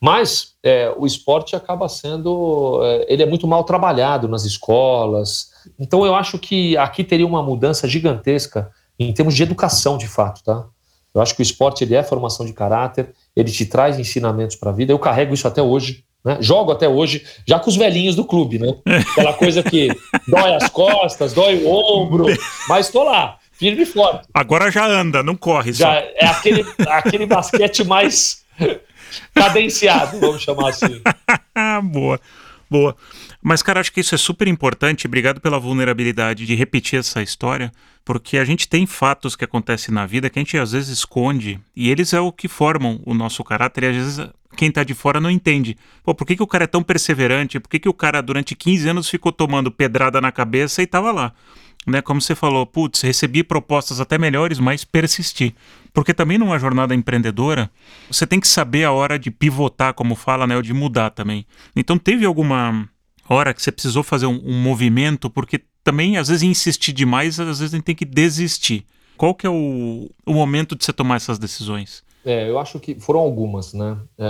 [0.01, 2.81] Mas é, o esporte acaba sendo.
[2.83, 5.51] É, ele é muito mal trabalhado nas escolas.
[5.79, 10.43] Então eu acho que aqui teria uma mudança gigantesca em termos de educação, de fato.
[10.43, 10.67] Tá?
[11.15, 14.71] Eu acho que o esporte ele é formação de caráter, ele te traz ensinamentos para
[14.71, 14.91] a vida.
[14.91, 16.05] Eu carrego isso até hoje.
[16.25, 16.39] Né?
[16.41, 18.75] Jogo até hoje, já com os velhinhos do clube, né?
[19.13, 19.89] Aquela coisa que
[20.29, 22.27] dói as costas, dói o ombro,
[22.69, 24.29] mas estou lá, firme e forte.
[24.35, 25.73] Agora já anda, não corre.
[25.73, 26.09] Já só.
[26.17, 28.43] é aquele, aquele basquete mais
[29.35, 31.01] cadenciado, vamos chamar assim.
[31.85, 32.21] boa,
[32.71, 32.97] boa.
[33.43, 35.07] Mas, cara, acho que isso é super importante.
[35.07, 37.73] Obrigado pela vulnerabilidade de repetir essa história,
[38.05, 41.61] porque a gente tem fatos que acontecem na vida que a gente às vezes esconde,
[41.75, 44.95] e eles é o que formam o nosso caráter, e às vezes quem tá de
[44.95, 45.77] fora não entende.
[46.03, 47.61] Pô, por que, que o cara é tão perseverante?
[47.61, 51.13] Por que, que o cara durante 15 anos ficou tomando pedrada na cabeça e tava
[51.13, 51.33] lá?
[51.87, 55.55] Né, como você falou, putz, recebi propostas até melhores, mas persisti.
[55.95, 57.71] Porque também numa jornada empreendedora,
[58.11, 61.47] você tem que saber a hora de pivotar, como fala, né, ou de mudar também.
[61.75, 62.87] Então teve alguma
[63.29, 67.59] hora que você precisou fazer um, um movimento, porque também às vezes insistir demais, às
[67.59, 68.85] vezes a gente tem que desistir.
[69.17, 72.03] Qual que é o, o momento de você tomar essas decisões?
[72.25, 73.97] É, eu acho que foram algumas, né?
[74.19, 74.27] É,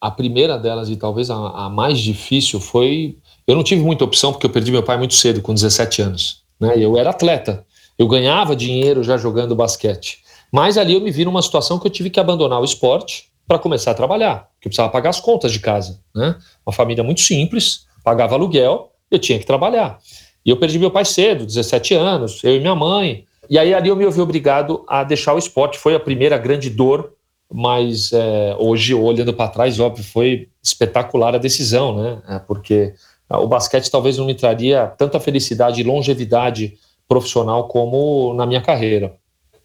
[0.00, 3.16] a primeira delas, e talvez a, a, mais difícil, foi.
[3.46, 6.42] Eu não tive muita opção, porque eu perdi meu pai muito cedo, com 17 anos.
[6.60, 6.74] Né?
[6.76, 7.64] Eu era atleta,
[7.98, 10.18] eu ganhava dinheiro já jogando basquete.
[10.52, 13.58] Mas ali eu me vi numa situação que eu tive que abandonar o esporte para
[13.58, 16.00] começar a trabalhar, porque eu precisava pagar as contas de casa.
[16.14, 16.36] Né?
[16.64, 19.98] Uma família muito simples, pagava aluguel, eu tinha que trabalhar.
[20.44, 23.24] E eu perdi meu pai cedo, 17 anos, eu e minha mãe.
[23.48, 25.78] E aí ali eu me vi obrigado a deixar o esporte.
[25.78, 27.12] Foi a primeira grande dor,
[27.52, 32.22] mas é, hoje, olhando para trás, óbvio, foi espetacular a decisão, né?
[32.28, 32.94] É, porque
[33.38, 36.74] o basquete talvez não me traria tanta felicidade e longevidade
[37.08, 39.16] profissional como na minha carreira.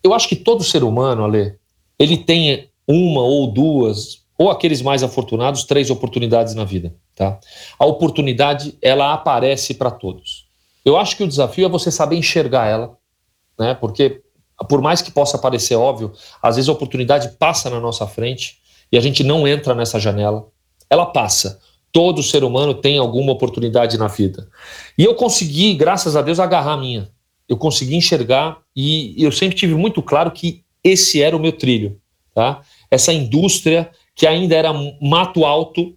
[0.04, 1.56] Eu acho que todo ser humano, Ale,
[1.98, 6.94] ele tem uma ou duas, ou aqueles mais afortunados, três oportunidades na vida.
[7.16, 7.40] Tá?
[7.80, 10.46] A oportunidade ela aparece para todos.
[10.84, 12.98] Eu acho que o desafio é você saber enxergar ela,
[13.58, 13.74] né?
[13.74, 14.22] Porque
[14.70, 18.60] por mais que possa parecer óbvio, às vezes a oportunidade passa na nossa frente
[18.92, 20.48] e a gente não entra nessa janela.
[20.90, 21.60] Ela passa.
[21.96, 24.50] Todo ser humano tem alguma oportunidade na vida.
[24.98, 27.10] E eu consegui, graças a Deus, agarrar a minha.
[27.48, 31.98] Eu consegui enxergar e eu sempre tive muito claro que esse era o meu trilho,
[32.34, 32.62] tá?
[32.92, 35.96] Essa indústria que ainda era mato alto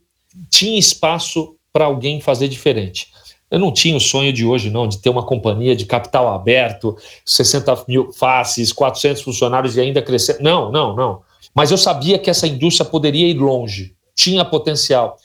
[0.48, 3.08] tinha espaço para alguém fazer diferente.
[3.50, 6.96] Eu não tinha o sonho de hoje, não, de ter uma companhia de capital aberto,
[7.26, 10.38] 60 mil faces, 400 funcionários e ainda crescer.
[10.40, 11.22] Não, não, não.
[11.52, 15.16] Mas eu sabia que essa indústria poderia ir longe, tinha potencial.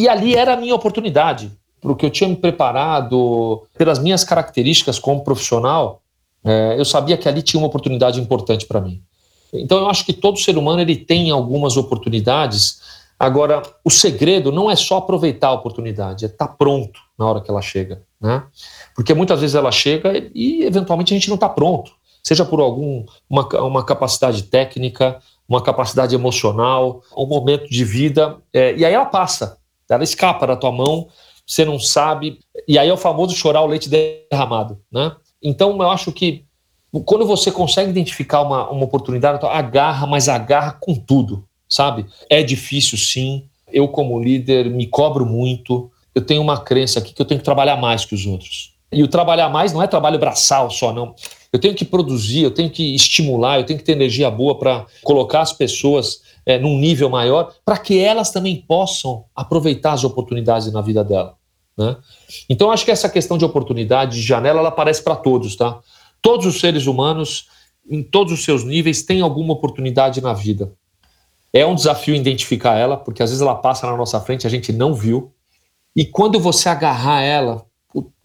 [0.00, 5.22] E ali era a minha oportunidade, porque eu tinha me preparado, pelas minhas características como
[5.22, 6.00] profissional,
[6.44, 9.02] é, eu sabia que ali tinha uma oportunidade importante para mim.
[9.52, 12.80] Então eu acho que todo ser humano ele tem algumas oportunidades
[13.20, 17.42] Agora, o segredo não é só aproveitar a oportunidade, é estar tá pronto na hora
[17.42, 18.44] que ela chega, né?
[18.96, 23.04] Porque muitas vezes ela chega e eventualmente a gente não está pronto, seja por alguma
[23.28, 29.04] uma, uma capacidade técnica, uma capacidade emocional, um momento de vida, é, e aí ela
[29.04, 29.58] passa,
[29.94, 31.08] ela escapa da tua mão,
[31.46, 35.12] você não sabe, e aí é o famoso chorar o leite derramado, né?
[35.42, 36.44] Então eu acho que
[37.04, 42.06] quando você consegue identificar uma, uma oportunidade, agarra, mas agarra com tudo, sabe?
[42.28, 43.44] É difícil, sim.
[43.72, 45.90] Eu, como líder, me cobro muito.
[46.12, 48.74] Eu tenho uma crença aqui que eu tenho que trabalhar mais que os outros.
[48.92, 51.14] E o trabalhar mais não é trabalho braçal só, não.
[51.52, 54.86] Eu tenho que produzir, eu tenho que estimular, eu tenho que ter energia boa para
[55.04, 60.72] colocar as pessoas é, num nível maior, para que elas também possam aproveitar as oportunidades
[60.72, 61.34] na vida dela.
[61.76, 61.96] Né?
[62.48, 65.80] Então, acho que essa questão de oportunidade, de janela, ela aparece para todos, tá?
[66.20, 67.48] Todos os seres humanos,
[67.88, 70.72] em todos os seus níveis, têm alguma oportunidade na vida.
[71.52, 74.72] É um desafio identificar ela, porque às vezes ela passa na nossa frente, a gente
[74.72, 75.32] não viu.
[75.96, 77.64] E quando você agarrar ela,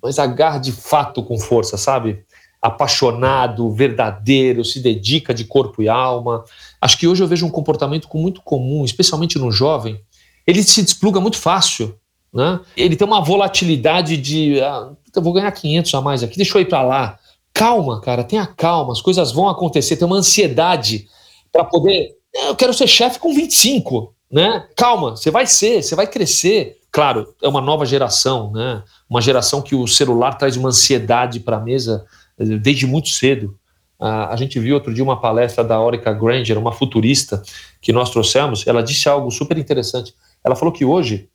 [0.02, 2.24] mas agarra de fato com força, sabe?
[2.66, 6.44] Apaixonado, verdadeiro, se dedica de corpo e alma.
[6.82, 10.00] Acho que hoje eu vejo um comportamento muito comum, especialmente no jovem.
[10.48, 11.96] Ele se despluga muito fácil,
[12.34, 12.60] né?
[12.76, 16.62] Ele tem uma volatilidade de, ah, eu vou ganhar 500 a mais aqui, deixa eu
[16.62, 17.20] ir para lá.
[17.54, 19.96] Calma, cara, tenha calma, as coisas vão acontecer.
[19.96, 21.08] Tem uma ansiedade
[21.52, 24.68] para poder eu quero ser chefe com 25, né?
[24.76, 26.78] Calma, você vai ser, você vai crescer.
[26.92, 28.84] Claro, é uma nova geração, né?
[29.10, 32.06] Uma geração que o celular traz uma ansiedade para a mesa
[32.38, 33.58] desde muito cedo.
[34.00, 37.42] A gente viu outro dia uma palestra da Orica Granger, uma futurista
[37.82, 38.68] que nós trouxemos.
[38.68, 40.14] Ela disse algo super interessante.
[40.44, 41.30] Ela falou que hoje,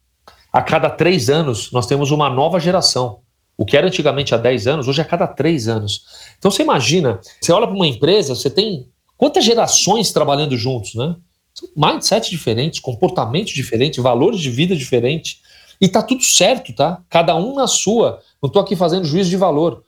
[0.53, 3.21] a cada três anos, nós temos uma nova geração.
[3.57, 6.05] O que era antigamente há 10 anos, hoje é a cada três anos.
[6.39, 11.15] Então você imagina, você olha para uma empresa, você tem Quantas gerações trabalhando juntos, né?
[11.77, 15.43] Mindset diferentes, comportamentos diferentes, valores de vida diferentes.
[15.79, 17.03] E tá tudo certo, tá?
[17.07, 18.23] Cada um na sua.
[18.43, 19.85] Não estou aqui fazendo juízo de valor.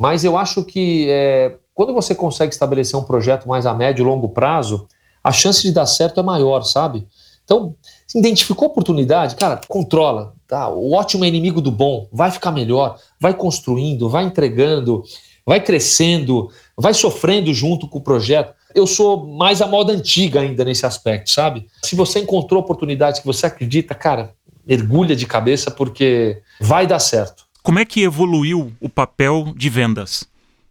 [0.00, 4.06] Mas eu acho que é, quando você consegue estabelecer um projeto mais a médio e
[4.06, 4.86] longo prazo,
[5.22, 7.06] a chance de dar certo é maior, sabe?
[7.44, 7.74] Então,
[8.14, 10.32] identificou a oportunidade, cara, controla.
[10.48, 10.68] Tá?
[10.68, 12.08] O ótimo é inimigo do bom.
[12.10, 15.02] Vai ficar melhor, vai construindo, vai entregando,
[15.44, 20.64] vai crescendo, vai sofrendo junto com o projeto eu sou mais a moda antiga ainda
[20.64, 21.66] nesse aspecto, sabe?
[21.84, 24.32] Se você encontrou oportunidades que você acredita, cara,
[24.66, 27.44] mergulha de cabeça porque vai dar certo.
[27.62, 30.26] Como é que evoluiu o papel de vendas?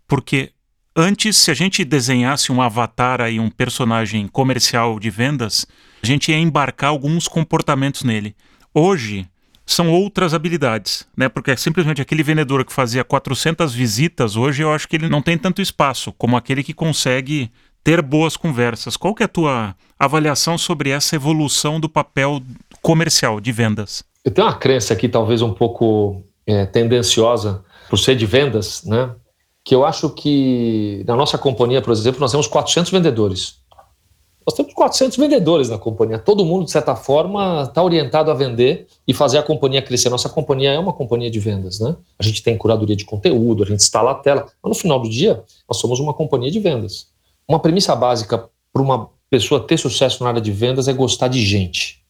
[0.08, 0.52] Porque
[0.96, 5.68] antes, se a gente desenhasse um avatar aí, um personagem comercial de vendas,
[6.02, 8.36] a gente ia embarcar alguns comportamentos nele.
[8.74, 9.28] Hoje,
[9.66, 11.30] são outras habilidades, né?
[11.30, 15.22] Porque é simplesmente aquele vendedor que fazia 400 visitas, hoje eu acho que ele não
[15.22, 17.52] tem tanto espaço como aquele que consegue
[17.84, 18.98] ter boas conversas.
[18.98, 22.42] Qual que é a tua avaliação sobre essa evolução do papel
[22.82, 24.04] comercial de vendas?
[24.26, 29.14] Eu tenho uma crença aqui, talvez um pouco é, tendenciosa, por ser de vendas, né?
[29.64, 33.60] Que eu acho que na nossa companhia, por exemplo, nós temos 400 vendedores.
[34.46, 36.18] Nós temos 400 vendedores na companhia.
[36.18, 40.10] Todo mundo, de certa forma, está orientado a vender e fazer a companhia crescer.
[40.10, 41.96] Nossa companhia é uma companhia de vendas, né?
[42.18, 44.48] A gente tem curadoria de conteúdo, a gente instala a tela.
[44.64, 47.10] Mas no final do dia, nós somos uma companhia de vendas.
[47.48, 51.46] Uma premissa básica para uma pessoa ter sucesso na área de vendas é gostar de
[51.46, 52.04] gente.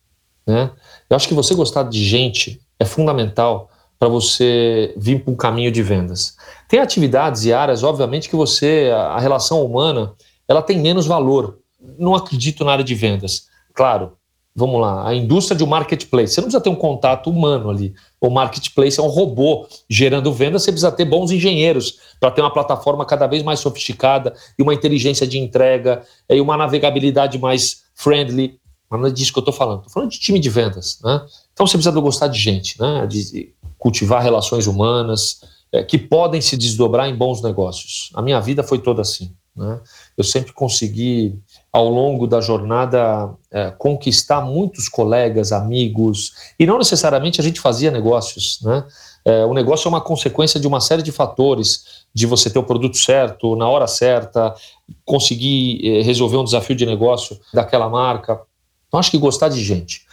[0.47, 0.71] Né?
[1.09, 3.68] Eu acho que você gostar de gente é fundamental
[3.99, 6.37] para você vir para um caminho de vendas.
[6.69, 10.13] Tem atividades e áreas, obviamente, que você, a relação humana,
[10.47, 11.59] ela tem menos valor.
[11.97, 13.47] Não acredito na área de vendas.
[13.73, 14.13] Claro,
[14.55, 16.33] vamos lá, a indústria de um marketplace.
[16.33, 17.93] Você não precisa ter um contato humano ali.
[18.21, 22.53] O marketplace é um robô gerando vendas, você precisa ter bons engenheiros para ter uma
[22.53, 28.59] plataforma cada vez mais sofisticada e uma inteligência de entrega e uma navegabilidade mais friendly.
[28.89, 29.79] mas não é disso que eu estou falando.
[29.79, 30.99] Estou falando de time de vendas.
[31.03, 31.21] Né?
[31.53, 33.05] Então você precisa gostar de gente, né?
[33.07, 35.39] de cultivar relações humanas
[35.71, 38.11] é, que podem se desdobrar em bons negócios.
[38.13, 39.33] A minha vida foi toda assim.
[39.55, 39.79] Né?
[40.17, 41.39] Eu sempre consegui,
[41.71, 47.91] ao longo da jornada, é, conquistar muitos colegas, amigos, e não necessariamente a gente fazia
[47.91, 48.59] negócios.
[48.61, 48.85] Né?
[49.25, 52.63] É, o negócio é uma consequência de uma série de fatores, de você ter o
[52.63, 54.53] produto certo, na hora certa,
[55.05, 58.41] conseguir é, resolver um desafio de negócio daquela marca.
[58.87, 60.05] Então, acho que gostar de gente.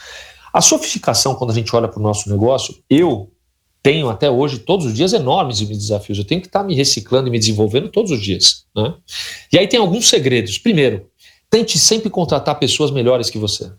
[0.53, 3.31] A sofisticação, quando a gente olha para o nosso negócio, eu
[3.87, 6.18] tenho até hoje, todos os dias, enormes desafios.
[6.18, 8.64] Eu tenho que estar me reciclando e me desenvolvendo todos os dias.
[8.75, 8.92] Né?
[9.53, 10.59] E aí tem alguns segredos.
[10.59, 11.07] Primeiro,
[11.49, 13.70] tente sempre contratar pessoas melhores que você.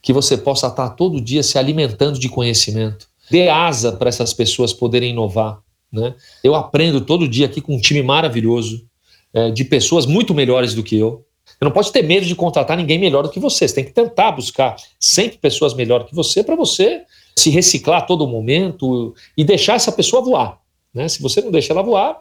[0.00, 3.08] Que você possa estar todo dia se alimentando de conhecimento.
[3.28, 5.58] Dê asa para essas pessoas poderem inovar.
[5.92, 6.14] Né?
[6.44, 8.86] Eu aprendo todo dia aqui com um time maravilhoso,
[9.34, 11.26] é, de pessoas muito melhores do que eu.
[11.44, 13.66] Você não pode ter medo de contratar ninguém melhor do que você.
[13.66, 17.02] Você tem que tentar buscar sempre pessoas melhores que você para você
[17.36, 20.60] se reciclar a todo momento e deixar essa pessoa voar.
[20.92, 21.08] Né?
[21.08, 22.20] Se você não deixa ela voar,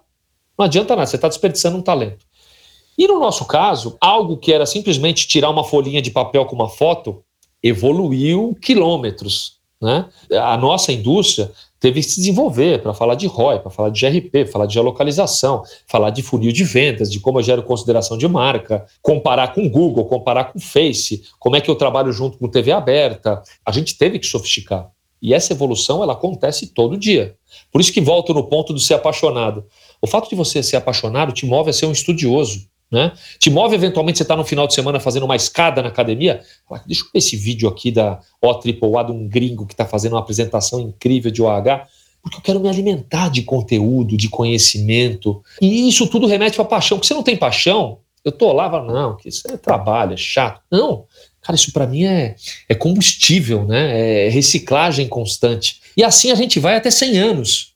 [0.58, 2.26] não adianta nada, você está desperdiçando um talento.
[2.98, 6.68] E no nosso caso, algo que era simplesmente tirar uma folhinha de papel com uma
[6.68, 7.24] foto,
[7.64, 9.60] evoluiu quilômetros.
[9.82, 10.06] Né?
[10.34, 14.46] A nossa indústria teve que se desenvolver para falar de ROI, para falar de GRP,
[14.46, 18.86] falar de geolocalização, falar de funil de vendas, de como eu gero consideração de marca,
[19.02, 22.50] comparar com o Google, comparar com o Face, como é que eu trabalho junto com
[22.50, 23.42] TV aberta.
[23.66, 24.92] A gente teve que sofisticar.
[25.22, 27.36] E essa evolução ela acontece todo dia.
[27.72, 29.66] Por isso que volto no ponto do ser apaixonado.
[30.02, 32.68] O fato de você ser apaixonado te move a ser um estudioso.
[32.92, 33.12] Né?
[33.38, 36.42] Te move eventualmente você estar tá no final de semana fazendo uma escada na academia.
[36.88, 40.22] Deixa eu ver esse vídeo aqui da OAAA de um gringo que está fazendo uma
[40.22, 41.86] apresentação incrível de OH,
[42.22, 45.44] porque eu quero me alimentar de conteúdo, de conhecimento.
[45.62, 46.98] E isso tudo remete para paixão.
[46.98, 50.18] Porque você não tem paixão, eu tô lá, falo, não, que isso é trabalho, é
[50.18, 50.62] chato.
[50.70, 51.06] Não,
[51.42, 52.36] Cara, isso para mim é,
[52.68, 54.26] é combustível, né?
[54.28, 55.82] É reciclagem constante.
[55.96, 57.74] E assim a gente vai até 100 anos.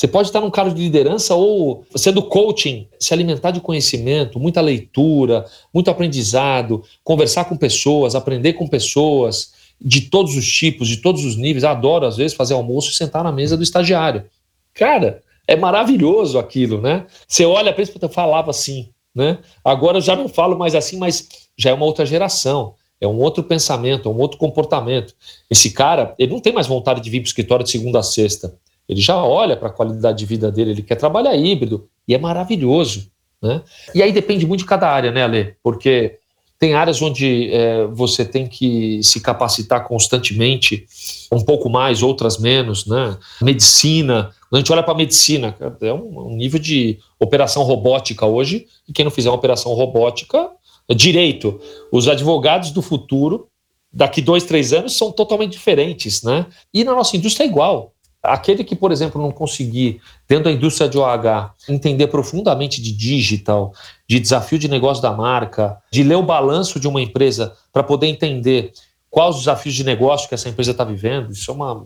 [0.00, 4.62] Você pode estar num cargo de liderança ou sendo coaching, se alimentar de conhecimento, muita
[4.62, 5.44] leitura,
[5.74, 11.36] muito aprendizado, conversar com pessoas, aprender com pessoas de todos os tipos, de todos os
[11.36, 11.64] níveis.
[11.64, 14.24] adoro, às vezes, fazer almoço e sentar na mesa do estagiário.
[14.72, 17.04] Cara, é maravilhoso aquilo, né?
[17.28, 19.38] Você olha isso, eu falava assim, né?
[19.62, 23.18] Agora eu já não falo mais assim, mas já é uma outra geração é um
[23.18, 25.14] outro pensamento, é um outro comportamento.
[25.50, 28.02] Esse cara, ele não tem mais vontade de vir para o escritório de segunda a
[28.02, 28.54] sexta.
[28.88, 32.18] Ele já olha para a qualidade de vida dele, ele quer trabalhar híbrido, e é
[32.18, 33.10] maravilhoso.
[33.40, 33.62] Né?
[33.94, 35.54] E aí depende muito de cada área, né, Ale?
[35.62, 36.18] Porque
[36.58, 40.86] tem áreas onde é, você tem que se capacitar constantemente,
[41.32, 43.16] um pouco mais, outras menos, né?
[43.40, 48.26] Medicina, quando a gente olha para a medicina, é um, um nível de operação robótica
[48.26, 50.50] hoje, e quem não fizer uma operação robótica
[50.94, 51.60] direito.
[51.92, 53.48] Os advogados do futuro,
[53.92, 56.46] daqui dois, três anos, são totalmente diferentes, né?
[56.72, 57.92] E na nossa indústria é igual.
[58.22, 63.72] Aquele que, por exemplo, não conseguir, dentro da indústria de OH, entender profundamente de digital,
[64.06, 68.08] de desafio de negócio da marca, de ler o balanço de uma empresa para poder
[68.08, 68.72] entender
[69.08, 71.82] quais os desafios de negócio que essa empresa está vivendo, isso é uma.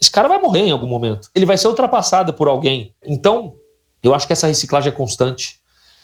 [0.00, 1.28] Esse cara vai morrer em algum momento.
[1.34, 2.94] Ele vai ser ultrapassado por alguém.
[3.04, 3.54] Então,
[4.02, 5.60] eu acho que essa reciclagem é constante.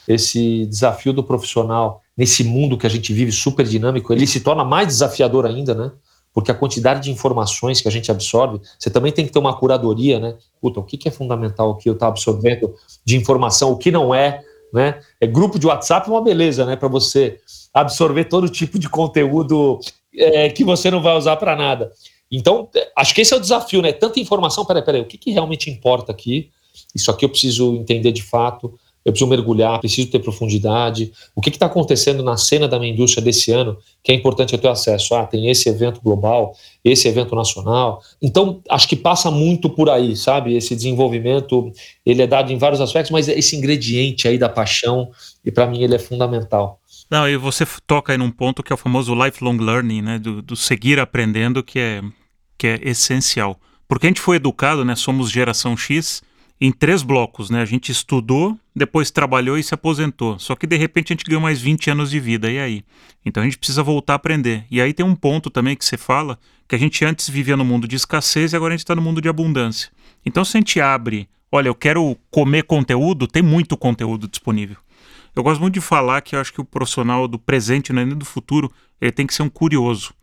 [0.07, 4.63] Esse desafio do profissional nesse mundo que a gente vive super dinâmico, ele se torna
[4.63, 5.91] mais desafiador ainda, né?
[6.33, 9.55] Porque a quantidade de informações que a gente absorve, você também tem que ter uma
[9.55, 10.35] curadoria, né?
[10.59, 12.73] Puta, o que é fundamental o que eu estou absorvendo
[13.05, 14.41] de informação, o que não é,
[14.73, 14.99] né?
[15.21, 16.75] É grupo de WhatsApp é uma beleza, né?
[16.75, 17.39] Para você
[17.73, 19.79] absorver todo tipo de conteúdo
[20.15, 21.91] é, que você não vai usar para nada.
[22.31, 23.93] Então, acho que esse é o desafio, né?
[23.93, 26.49] Tanta informação, peraí, peraí, o que, que realmente importa aqui?
[26.95, 28.73] Isso aqui eu preciso entender de fato
[29.05, 31.11] eu preciso mergulhar, preciso ter profundidade.
[31.35, 34.59] O que está acontecendo na cena da minha indústria desse ano que é importante eu
[34.59, 35.13] ter acesso?
[35.15, 38.01] Ah, tem esse evento global, esse evento nacional.
[38.21, 40.55] Então, acho que passa muito por aí, sabe?
[40.55, 41.71] Esse desenvolvimento,
[42.05, 45.09] ele é dado em vários aspectos, mas esse ingrediente aí da paixão,
[45.43, 46.79] e para mim ele é fundamental.
[47.09, 50.19] Não, e você toca aí num ponto que é o famoso lifelong learning, né?
[50.19, 52.01] Do, do seguir aprendendo, que é,
[52.57, 53.59] que é essencial.
[53.87, 54.95] Porque a gente foi educado, né?
[54.95, 56.23] Somos geração X,
[56.65, 57.61] em três blocos, né?
[57.61, 60.39] A gente estudou, depois trabalhou e se aposentou.
[60.39, 62.85] Só que de repente a gente ganhou mais 20 anos de vida, e aí?
[63.25, 64.63] Então a gente precisa voltar a aprender.
[64.71, 67.65] E aí tem um ponto também que você fala, que a gente antes vivia no
[67.65, 69.91] mundo de escassez e agora a gente está no mundo de abundância.
[70.25, 74.77] Então se a gente abre, olha, eu quero comer conteúdo, tem muito conteúdo disponível.
[75.35, 78.23] Eu gosto muito de falar que eu acho que o profissional do presente e do
[78.23, 78.71] futuro,
[79.01, 80.13] ele tem que ser um curioso.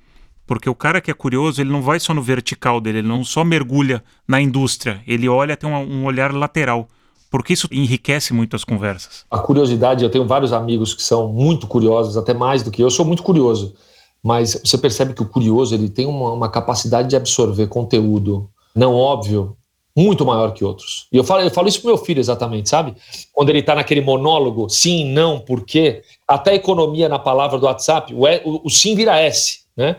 [0.50, 3.22] Porque o cara que é curioso, ele não vai só no vertical dele, ele não
[3.22, 6.88] só mergulha na indústria, ele olha, tem um, olhar lateral.
[7.30, 9.24] Porque isso enriquece muito as conversas.
[9.30, 12.86] A curiosidade, eu tenho vários amigos que são muito curiosos, até mais do que eu,
[12.86, 13.76] eu sou muito curioso.
[14.20, 18.92] mas você percebe que o curioso ele tem uma, uma capacidade de absorver conteúdo não
[18.96, 19.56] óbvio
[19.96, 21.06] muito maior que outros.
[21.12, 22.96] E eu falo, eu falo isso pro meu filho exatamente, sabe?
[23.32, 26.02] Quando ele está naquele monólogo, sim, não, por quê?
[26.26, 29.96] Até economia na palavra do WhatsApp, o, é, o, o sim vira S, né?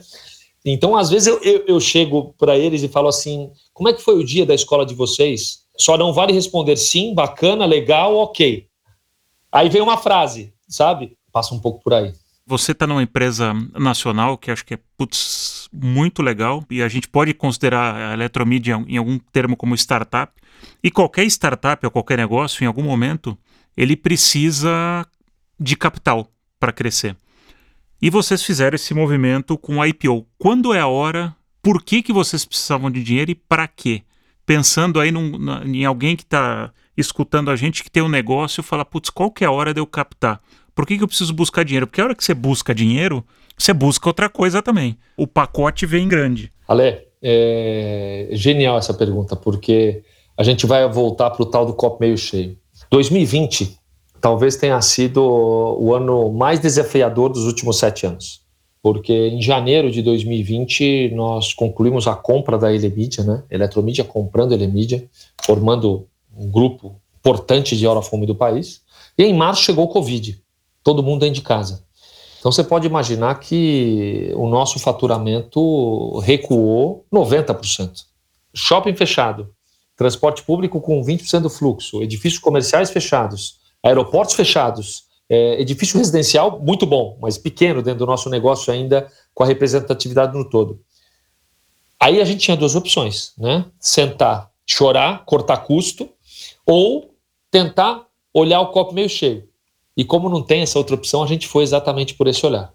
[0.66, 4.02] Então, às vezes, eu, eu, eu chego para eles e falo assim: como é que
[4.02, 5.62] foi o dia da escola de vocês?
[5.78, 8.68] Só não vale responder sim, bacana, legal, ok.
[9.52, 11.18] Aí vem uma frase, sabe?
[11.32, 12.14] Passa um pouco por aí.
[12.46, 17.08] Você está numa empresa nacional que acho que é putz, muito legal e a gente
[17.08, 20.34] pode considerar a eletromídia em algum termo como startup.
[20.84, 23.38] E qualquer startup ou qualquer negócio, em algum momento,
[23.76, 25.06] ele precisa
[25.60, 26.28] de capital
[26.60, 27.16] para crescer.
[28.02, 30.26] E vocês fizeram esse movimento com a IPO.
[30.40, 31.36] Quando é a hora?
[31.62, 34.02] Por que, que vocês precisavam de dinheiro e para quê?
[34.44, 38.84] Pensando aí num, em alguém que está escutando a gente que tem um negócio fala,
[38.84, 40.42] putz, qual que é a hora de eu captar?
[40.74, 41.86] Por que, que eu preciso buscar dinheiro?
[41.86, 43.24] Porque a hora que você busca dinheiro,
[43.56, 44.98] você busca outra coisa também.
[45.16, 46.52] O pacote vem grande.
[46.68, 50.02] Ale, é genial essa pergunta, porque
[50.36, 52.58] a gente vai voltar para o tal do copo meio cheio.
[52.90, 53.80] 2020
[54.22, 58.42] talvez tenha sido o ano mais desafiador dos últimos sete anos.
[58.82, 63.44] Porque em janeiro de 2020 nós concluímos a compra da Elemídia, né?
[63.50, 65.08] Eletromídia comprando Elemídia,
[65.44, 68.82] formando um grupo importante de Eurofome do país.
[69.18, 70.42] E em março chegou o Covid,
[70.84, 71.84] todo mundo dentro de casa.
[72.40, 78.06] Então você pode imaginar que o nosso faturamento recuou 90%.
[78.54, 79.50] Shopping fechado,
[79.96, 86.86] transporte público com 20% do fluxo, edifícios comerciais fechados, aeroportos fechados, é, edifício residencial muito
[86.86, 90.82] bom, mas pequeno dentro do nosso negócio ainda com a representatividade no todo.
[92.00, 93.66] Aí a gente tinha duas opções, né?
[93.80, 96.10] Sentar, chorar, cortar custo,
[96.66, 97.16] ou
[97.50, 99.48] tentar olhar o copo meio cheio.
[99.96, 102.74] E como não tem essa outra opção, a gente foi exatamente por esse olhar.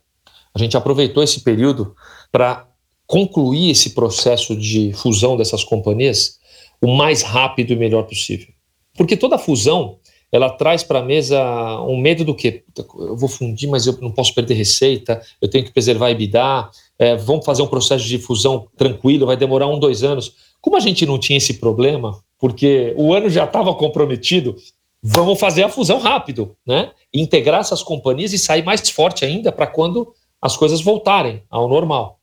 [0.54, 1.94] A gente aproveitou esse período
[2.30, 2.68] para
[3.07, 6.38] concluir esse processo de fusão dessas companhias
[6.80, 8.48] o mais rápido e melhor possível.
[8.96, 9.98] Porque toda fusão
[10.33, 11.41] ela traz para a mesa
[11.83, 12.64] um medo do quê?
[12.99, 16.68] Eu vou fundir, mas eu não posso perder receita, eu tenho que preservar a EBITDA,
[16.99, 20.35] é, vamos fazer um processo de fusão tranquilo, vai demorar um, dois anos.
[20.61, 24.57] Como a gente não tinha esse problema, porque o ano já estava comprometido,
[25.03, 26.91] vamos fazer a fusão rápido, né?
[27.14, 30.12] Integrar essas companhias e sair mais forte ainda para quando
[30.43, 32.18] as coisas voltarem ao normal.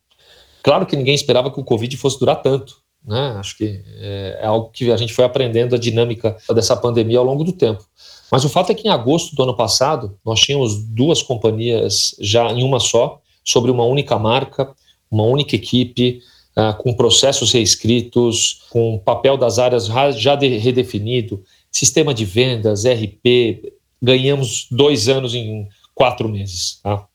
[0.62, 3.36] Claro que ninguém esperava que o Covid fosse durar tanto, né?
[3.38, 7.26] Acho que é, é algo que a gente foi aprendendo a dinâmica dessa pandemia ao
[7.26, 7.84] longo do tempo.
[8.32, 12.51] Mas o fato é que em agosto do ano passado, nós tínhamos duas companhias já
[12.51, 14.74] em uma só, sobre uma única marca,
[15.12, 16.22] uma única equipe,
[16.58, 19.88] uh, com processos reescritos, com papel das áreas
[20.18, 23.74] já de, redefinido, sistema de vendas, RP.
[24.01, 26.80] Ganhamos dois anos em quatro meses.
[26.82, 27.06] Tá?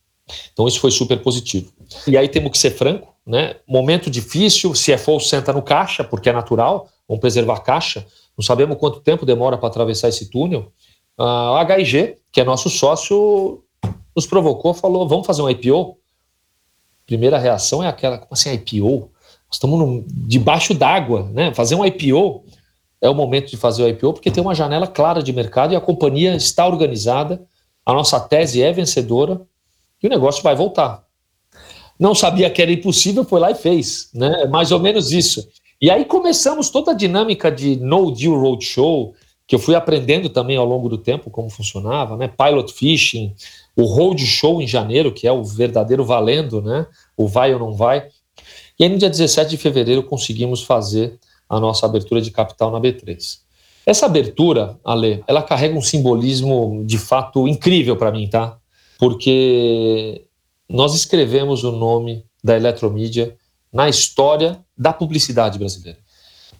[0.53, 1.73] Então, isso foi super positivo.
[2.07, 3.57] E aí temos que ser franco, né?
[3.69, 8.07] Momento difícil, CFO senta no caixa, porque é natural, vamos preservar a caixa.
[8.37, 10.73] Não sabemos quanto tempo demora para atravessar esse túnel.
[11.19, 13.63] A HIG, que é nosso sócio,
[14.17, 15.99] nos provocou, falou: vamos fazer um IPO.
[17.05, 19.11] Primeira reação é aquela: como assim IPO?
[19.47, 21.53] Nós estamos debaixo d'água, né?
[21.53, 22.45] Fazer um IPO
[23.01, 25.77] é o momento de fazer o IPO porque tem uma janela clara de mercado e
[25.77, 27.43] a companhia está organizada,
[27.85, 29.41] a nossa tese é vencedora
[30.03, 31.08] e o negócio vai voltar.
[31.99, 34.43] Não sabia que era impossível, foi lá e fez, né?
[34.43, 35.49] É mais ou menos isso.
[35.81, 39.15] E aí começamos toda a dinâmica de no deal roadshow,
[39.47, 42.29] que eu fui aprendendo também ao longo do tempo como funcionava, né?
[42.29, 43.35] Pilot fishing,
[43.75, 46.87] o road show em janeiro, que é o verdadeiro valendo, né?
[47.17, 48.09] O vai ou não vai.
[48.79, 51.19] E aí no dia 17 de fevereiro conseguimos fazer
[51.49, 53.39] a nossa abertura de capital na B3.
[53.87, 58.59] Essa abertura, Ale, ela carrega um simbolismo de fato incrível para mim, tá?
[58.99, 60.27] Porque
[60.69, 63.37] nós escrevemos o nome da Eletromídia
[63.73, 65.99] na história da publicidade brasileira.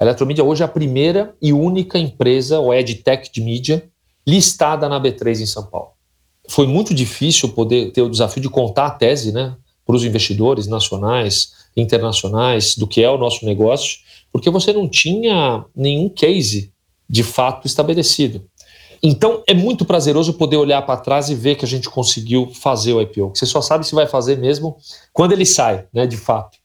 [0.01, 3.89] A Eletromídia hoje é a primeira e única empresa, ou EdTech de mídia,
[4.27, 5.91] listada na B3 em São Paulo.
[6.49, 10.67] Foi muito difícil poder ter o desafio de contar a tese né, para os investidores
[10.67, 13.99] nacionais, internacionais, do que é o nosso negócio,
[14.33, 16.73] porque você não tinha nenhum case
[17.09, 18.48] de fato estabelecido.
[19.03, 22.93] Então é muito prazeroso poder olhar para trás e ver que a gente conseguiu fazer
[22.93, 23.33] o IPO.
[23.35, 24.77] Você só sabe se vai fazer mesmo
[25.13, 26.59] quando ele sai, né, de fato.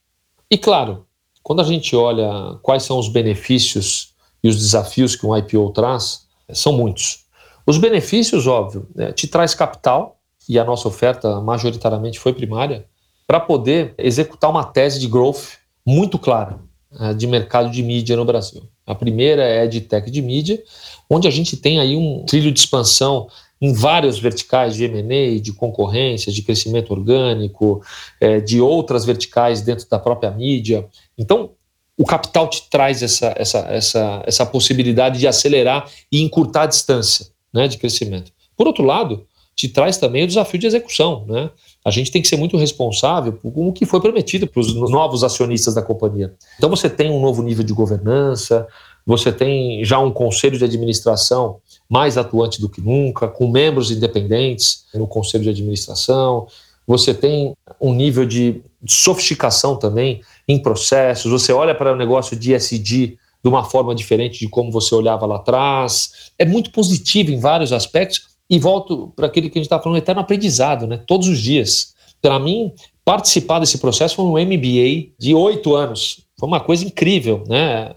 [0.50, 1.06] E claro,
[1.42, 4.14] quando a gente olha quais são os benefícios
[4.44, 7.26] e os desafios que um IPO traz, são muitos.
[7.66, 12.86] Os benefícios, óbvio, né, te traz capital, e a nossa oferta majoritariamente foi primária,
[13.26, 16.60] para poder executar uma tese de growth muito clara
[16.92, 18.64] né, de mercado de mídia no Brasil.
[18.86, 20.62] A primeira é de tech de mídia,
[21.10, 23.28] onde a gente tem aí um trilho de expansão
[23.62, 27.82] em vários verticais de M&A, de concorrência, de crescimento orgânico,
[28.20, 30.86] é, de outras verticais dentro da própria mídia.
[31.18, 31.52] Então,
[31.98, 37.28] o capital te traz essa, essa, essa, essa possibilidade de acelerar e encurtar a distância
[37.54, 38.32] né, de crescimento.
[38.58, 39.26] Por outro lado,
[39.56, 41.26] te traz também o desafio de execução.
[41.28, 41.50] Né?
[41.86, 45.24] A gente tem que ser muito responsável com o que foi prometido para os novos
[45.24, 46.34] acionistas da companhia.
[46.58, 48.68] Então, você tem um novo nível de governança,
[49.06, 51.58] você tem já um conselho de administração
[51.90, 56.48] mais atuante do que nunca, com membros independentes no conselho de administração,
[56.88, 62.54] você tem um nível de sofisticação também em processos, você olha para o negócio de
[62.54, 66.32] SD de uma forma diferente de como você olhava lá atrás.
[66.40, 69.98] É muito positivo em vários aspectos e volto para aquele que a gente está falando,
[69.98, 70.98] eterno aprendizado, né?
[71.08, 71.96] todos os dias.
[72.22, 72.72] Para mim,
[73.04, 76.20] participar desse processo foi um MBA de oito anos.
[76.40, 77.44] Foi uma coisa incrível.
[77.48, 77.96] Né?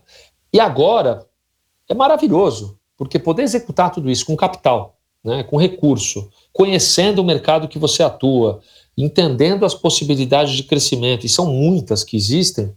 [0.51, 1.27] E agora
[1.87, 5.43] é maravilhoso, porque poder executar tudo isso com capital, né?
[5.43, 8.63] com recurso, conhecendo o mercado que você atua,
[8.97, 12.73] entendendo as possibilidades de crescimento, e são muitas que existem,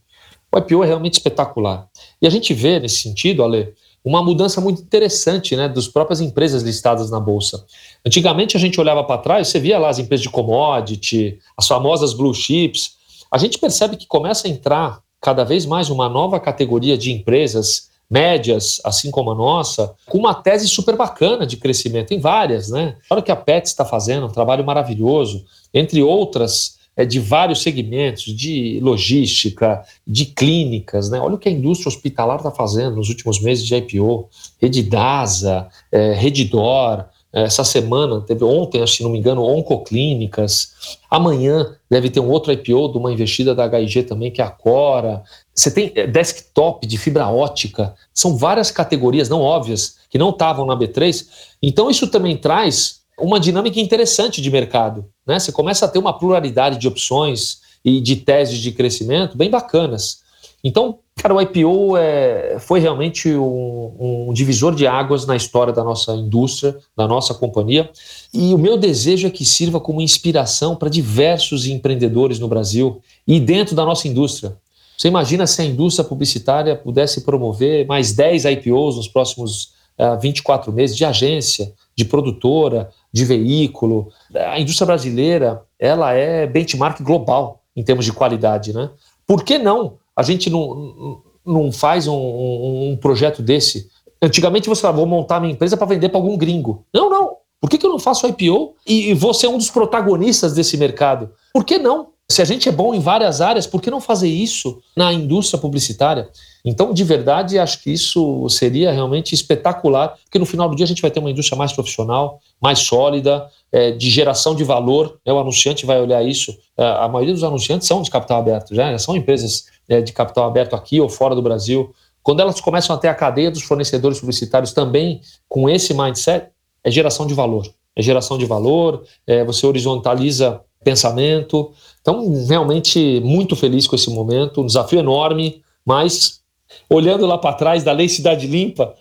[0.54, 1.88] o IPO é realmente espetacular.
[2.22, 3.74] E a gente vê, nesse sentido, Ale,
[4.04, 7.66] uma mudança muito interessante né, das próprias empresas listadas na Bolsa.
[8.06, 12.14] Antigamente, a gente olhava para trás, você via lá as empresas de commodity, as famosas
[12.14, 12.98] blue chips.
[13.32, 17.90] A gente percebe que começa a entrar cada vez mais uma nova categoria de empresas
[18.10, 22.08] médias, assim como a nossa, com uma tese super bacana de crescimento.
[22.08, 22.96] Tem várias, né?
[23.10, 27.62] Olha o que a PET está fazendo, um trabalho maravilhoso, entre outras é, de vários
[27.62, 31.10] segmentos, de logística, de clínicas.
[31.10, 31.18] Né?
[31.18, 34.28] Olha o que a indústria hospitalar está fazendo nos últimos meses de IPO.
[34.62, 40.74] Redidasa, é, Redidor, é, essa semana, teve ontem, se não me engano, Oncoclínicas.
[41.10, 44.50] Amanhã deve ter um outro IPO de uma investida da HIG também, que é a
[44.50, 45.24] Cora.
[45.56, 47.96] Você tem é, desktop de fibra ótica.
[48.14, 51.26] São várias categorias não óbvias que não estavam na B3.
[51.64, 55.06] Então, isso também traz uma dinâmica interessante de mercado.
[55.26, 55.40] Né?
[55.40, 60.20] Você começa a ter uma pluralidade de opções e de teses de crescimento bem bacanas.
[60.64, 65.84] Então, cara, o IPO é, foi realmente um, um, divisor de águas na história da
[65.84, 67.90] nossa indústria, da nossa companhia.
[68.34, 73.40] E o meu desejo é que sirva como inspiração para diversos empreendedores no Brasil e
[73.40, 74.58] dentro da nossa indústria.
[74.98, 80.74] Você imagina se a indústria publicitária pudesse promover mais 10 IPOs nos próximos uh, 24
[80.74, 84.10] meses de agência, de produtora, de veículo.
[84.36, 88.90] A indústria brasileira ela é benchmark global em termos de qualidade, né?
[89.26, 89.98] Por que não?
[90.16, 93.90] A gente não, não faz um, um, um projeto desse.
[94.22, 96.86] Antigamente você falava, vou montar minha empresa para vender para algum gringo.
[96.94, 97.38] Não, não.
[97.62, 100.78] Por que, que eu não faço IPO e, e vou ser um dos protagonistas desse
[100.78, 101.32] mercado?
[101.54, 102.10] Por que não?
[102.32, 105.60] Se a gente é bom em várias áreas, por que não fazer isso na indústria
[105.60, 106.30] publicitária?
[106.64, 110.88] Então, de verdade, acho que isso seria realmente espetacular, porque no final do dia a
[110.88, 115.18] gente vai ter uma indústria mais profissional, mais sólida, é, de geração de valor.
[115.26, 115.34] Né?
[115.34, 116.56] O anunciante vai olhar isso.
[116.78, 120.46] É, a maioria dos anunciantes são de capital aberto, já são empresas é, de capital
[120.46, 121.96] aberto aqui ou fora do Brasil.
[122.22, 126.50] Quando elas começam a ter a cadeia dos fornecedores publicitários também com esse mindset,
[126.84, 127.66] é geração de valor.
[127.96, 131.74] É geração de valor, é, você horizontaliza pensamento.
[132.10, 136.42] Então, realmente, muito feliz com esse momento, um desafio enorme, mas
[136.90, 138.96] olhando lá para trás da Lei Cidade Limpa,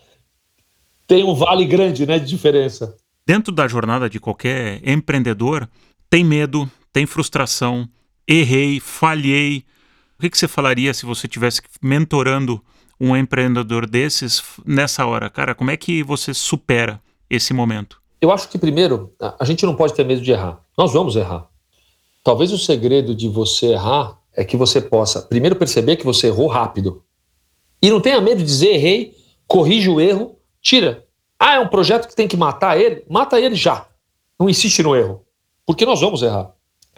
[1.07, 2.95] tem um vale grande né, de diferença.
[3.25, 5.67] Dentro da jornada de qualquer empreendedor,
[6.07, 7.89] tem medo, tem frustração,
[8.27, 9.63] errei, falhei.
[10.19, 12.63] O que, que você falaria se você estivesse mentorando
[13.01, 15.31] um empreendedor desses nessa hora?
[15.31, 17.99] Cara, como é que você supera esse momento?
[18.21, 20.59] Eu acho que, primeiro, a gente não pode ter medo de errar.
[20.77, 21.48] Nós vamos errar.
[22.23, 26.47] Talvez o segredo de você errar é que você possa, primeiro, perceber que você errou
[26.47, 27.03] rápido.
[27.81, 29.15] E não tenha medo de dizer errei,
[29.47, 31.05] corrige o erro, tira.
[31.39, 33.03] Ah, é um projeto que tem que matar ele?
[33.09, 33.87] Mata ele já.
[34.39, 35.25] Não insiste no erro.
[35.65, 36.53] Porque nós vamos errar.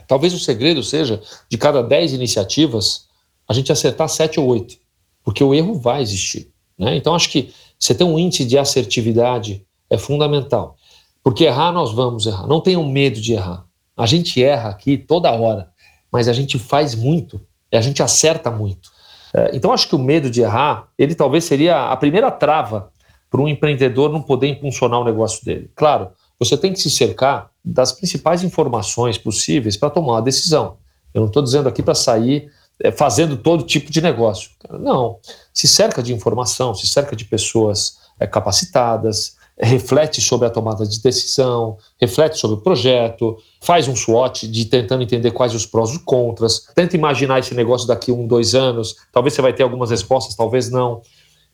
[0.07, 3.07] Talvez o segredo seja, de cada 10 iniciativas,
[3.47, 4.75] a gente acertar 7 ou 8.
[5.23, 6.51] Porque o erro vai existir.
[6.77, 6.95] Né?
[6.95, 10.75] Então, acho que você ter um índice de assertividade é fundamental.
[11.23, 12.47] Porque errar, nós vamos errar.
[12.47, 13.65] Não tenham medo de errar.
[13.95, 15.69] A gente erra aqui toda hora,
[16.11, 18.89] mas a gente faz muito e a gente acerta muito.
[19.33, 22.91] É, então, acho que o medo de errar, ele talvez seria a primeira trava
[23.29, 25.71] para um empreendedor não poder impulsionar o negócio dele.
[25.75, 30.77] Claro, você tem que se cercar das principais informações possíveis para tomar uma decisão.
[31.13, 32.51] Eu não estou dizendo aqui para sair
[32.83, 34.51] é, fazendo todo tipo de negócio.
[34.69, 35.19] Não.
[35.53, 41.01] Se cerca de informação, se cerca de pessoas é, capacitadas, reflete sobre a tomada de
[41.01, 45.93] decisão, reflete sobre o projeto, faz um SWOT de tentando entender quais os prós e
[45.93, 49.91] os contras, tenta imaginar esse negócio daqui um, dois anos, talvez você vai ter algumas
[49.91, 51.01] respostas, talvez não,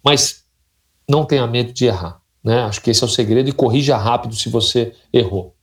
[0.03, 0.43] mas
[1.09, 2.21] não tenha medo de errar.
[2.43, 2.61] Né?
[2.61, 5.53] Acho que esse é o segredo e corrija rápido se você errou.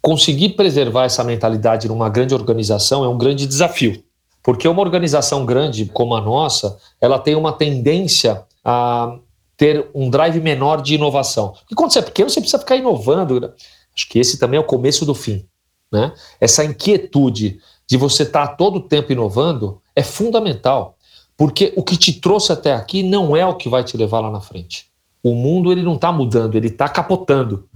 [0.00, 4.02] Conseguir preservar essa mentalidade numa grande organização é um grande desafio,
[4.42, 9.16] porque uma organização grande como a nossa, ela tem uma tendência a
[9.62, 11.54] ter um drive menor de inovação.
[11.70, 13.40] E quando você é pequeno, você precisa ficar inovando.
[13.40, 13.48] Né?
[13.94, 15.46] Acho que esse também é o começo do fim.
[15.92, 16.12] Né?
[16.40, 20.98] Essa inquietude de você estar tá todo o tempo inovando é fundamental,
[21.36, 24.32] porque o que te trouxe até aqui não é o que vai te levar lá
[24.32, 24.86] na frente.
[25.22, 27.68] O mundo ele não está mudando, ele está capotando.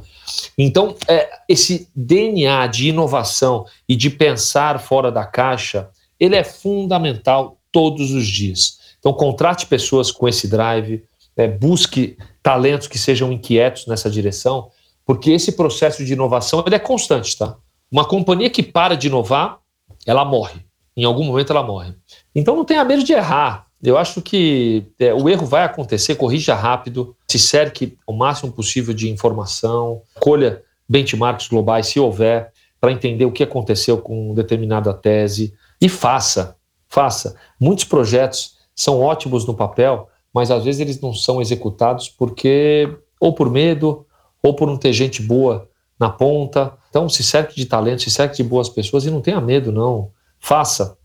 [0.58, 7.58] Então, é, esse DNA de inovação e de pensar fora da caixa, ele é fundamental
[7.70, 8.80] todos os dias.
[8.98, 11.04] Então, contrate pessoas com esse drive,
[11.36, 14.70] é, busque talentos que sejam inquietos nessa direção,
[15.04, 17.56] porque esse processo de inovação ele é constante, tá?
[17.90, 19.58] Uma companhia que para de inovar,
[20.06, 20.64] ela morre.
[20.96, 21.94] Em algum momento ela morre.
[22.34, 23.66] Então não tenha medo de errar.
[23.82, 28.94] Eu acho que é, o erro vai acontecer, corrija rápido, se cerque o máximo possível
[28.94, 35.54] de informação, colha benchmarks globais, se houver, para entender o que aconteceu com determinada tese
[35.80, 36.56] e faça,
[36.88, 37.36] faça.
[37.60, 43.32] Muitos projetos são ótimos no papel, mas às vezes eles não são executados porque ou
[43.32, 44.04] por medo
[44.42, 45.66] ou por não ter gente boa
[45.98, 46.76] na ponta.
[46.90, 50.10] Então se cerque de talento, se cerque de boas pessoas e não tenha medo não.
[50.38, 50.98] Faça.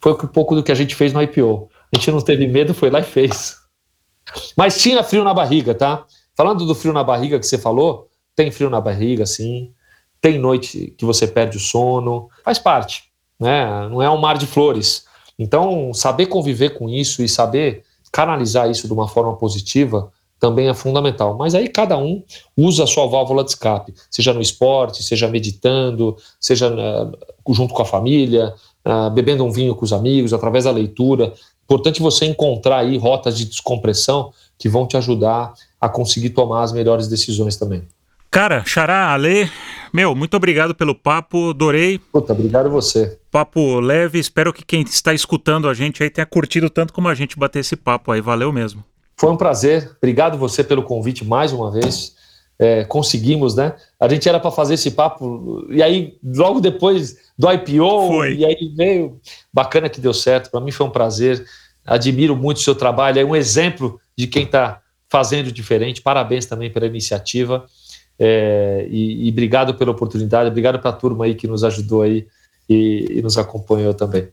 [0.00, 1.70] Foi um pouco do que a gente fez no IPO.
[1.92, 3.56] A gente não teve medo, foi lá e fez.
[4.56, 6.04] Mas tinha frio na barriga, tá?
[6.36, 9.72] Falando do frio na barriga que você falou, tem frio na barriga, sim.
[10.20, 13.04] Tem noite que você perde o sono, faz parte,
[13.38, 13.88] né?
[13.88, 15.04] Não é um mar de flores.
[15.38, 20.74] Então, saber conviver com isso e saber canalizar isso de uma forma positiva também é
[20.74, 21.36] fundamental.
[21.36, 22.22] Mas aí cada um
[22.56, 27.80] usa a sua válvula de escape, seja no esporte, seja meditando, seja uh, junto com
[27.80, 28.52] a família,
[28.84, 31.32] uh, bebendo um vinho com os amigos, através da leitura.
[31.64, 36.72] Importante você encontrar aí rotas de descompressão que vão te ajudar a conseguir tomar as
[36.72, 37.86] melhores decisões também.
[38.32, 39.48] Cara, Xará, Ale,
[39.92, 42.00] meu, muito obrigado pelo papo, adorei.
[42.10, 43.16] Puta, obrigado você.
[43.30, 47.14] Papo leve, espero que quem está escutando a gente aí tenha curtido tanto como a
[47.14, 48.82] gente bater esse papo aí, valeu mesmo.
[49.16, 52.16] Foi um prazer, obrigado você pelo convite mais uma vez
[52.62, 53.74] é, conseguimos, né?
[53.98, 58.36] A gente era para fazer esse papo, e aí logo depois do IPO, foi.
[58.36, 59.20] e aí veio.
[59.52, 61.44] Bacana que deu certo, para mim foi um prazer.
[61.84, 66.00] Admiro muito o seu trabalho, é um exemplo de quem está fazendo diferente.
[66.00, 67.66] Parabéns também pela iniciativa.
[68.24, 72.24] É, e, e, obrigado pela oportunidade, obrigado para a turma aí que nos ajudou aí
[72.70, 74.28] e, e nos acompanhou também.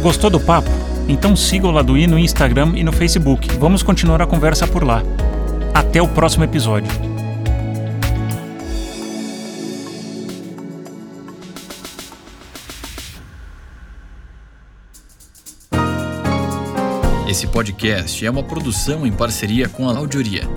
[0.00, 0.70] Gostou do papo?
[1.08, 3.52] Então siga o Laduí no Instagram e no Facebook.
[3.54, 5.02] Vamos continuar a conversa por lá.
[5.74, 6.88] Até o próximo episódio.
[17.28, 20.48] Esse podcast é uma produção em parceria com a Audioria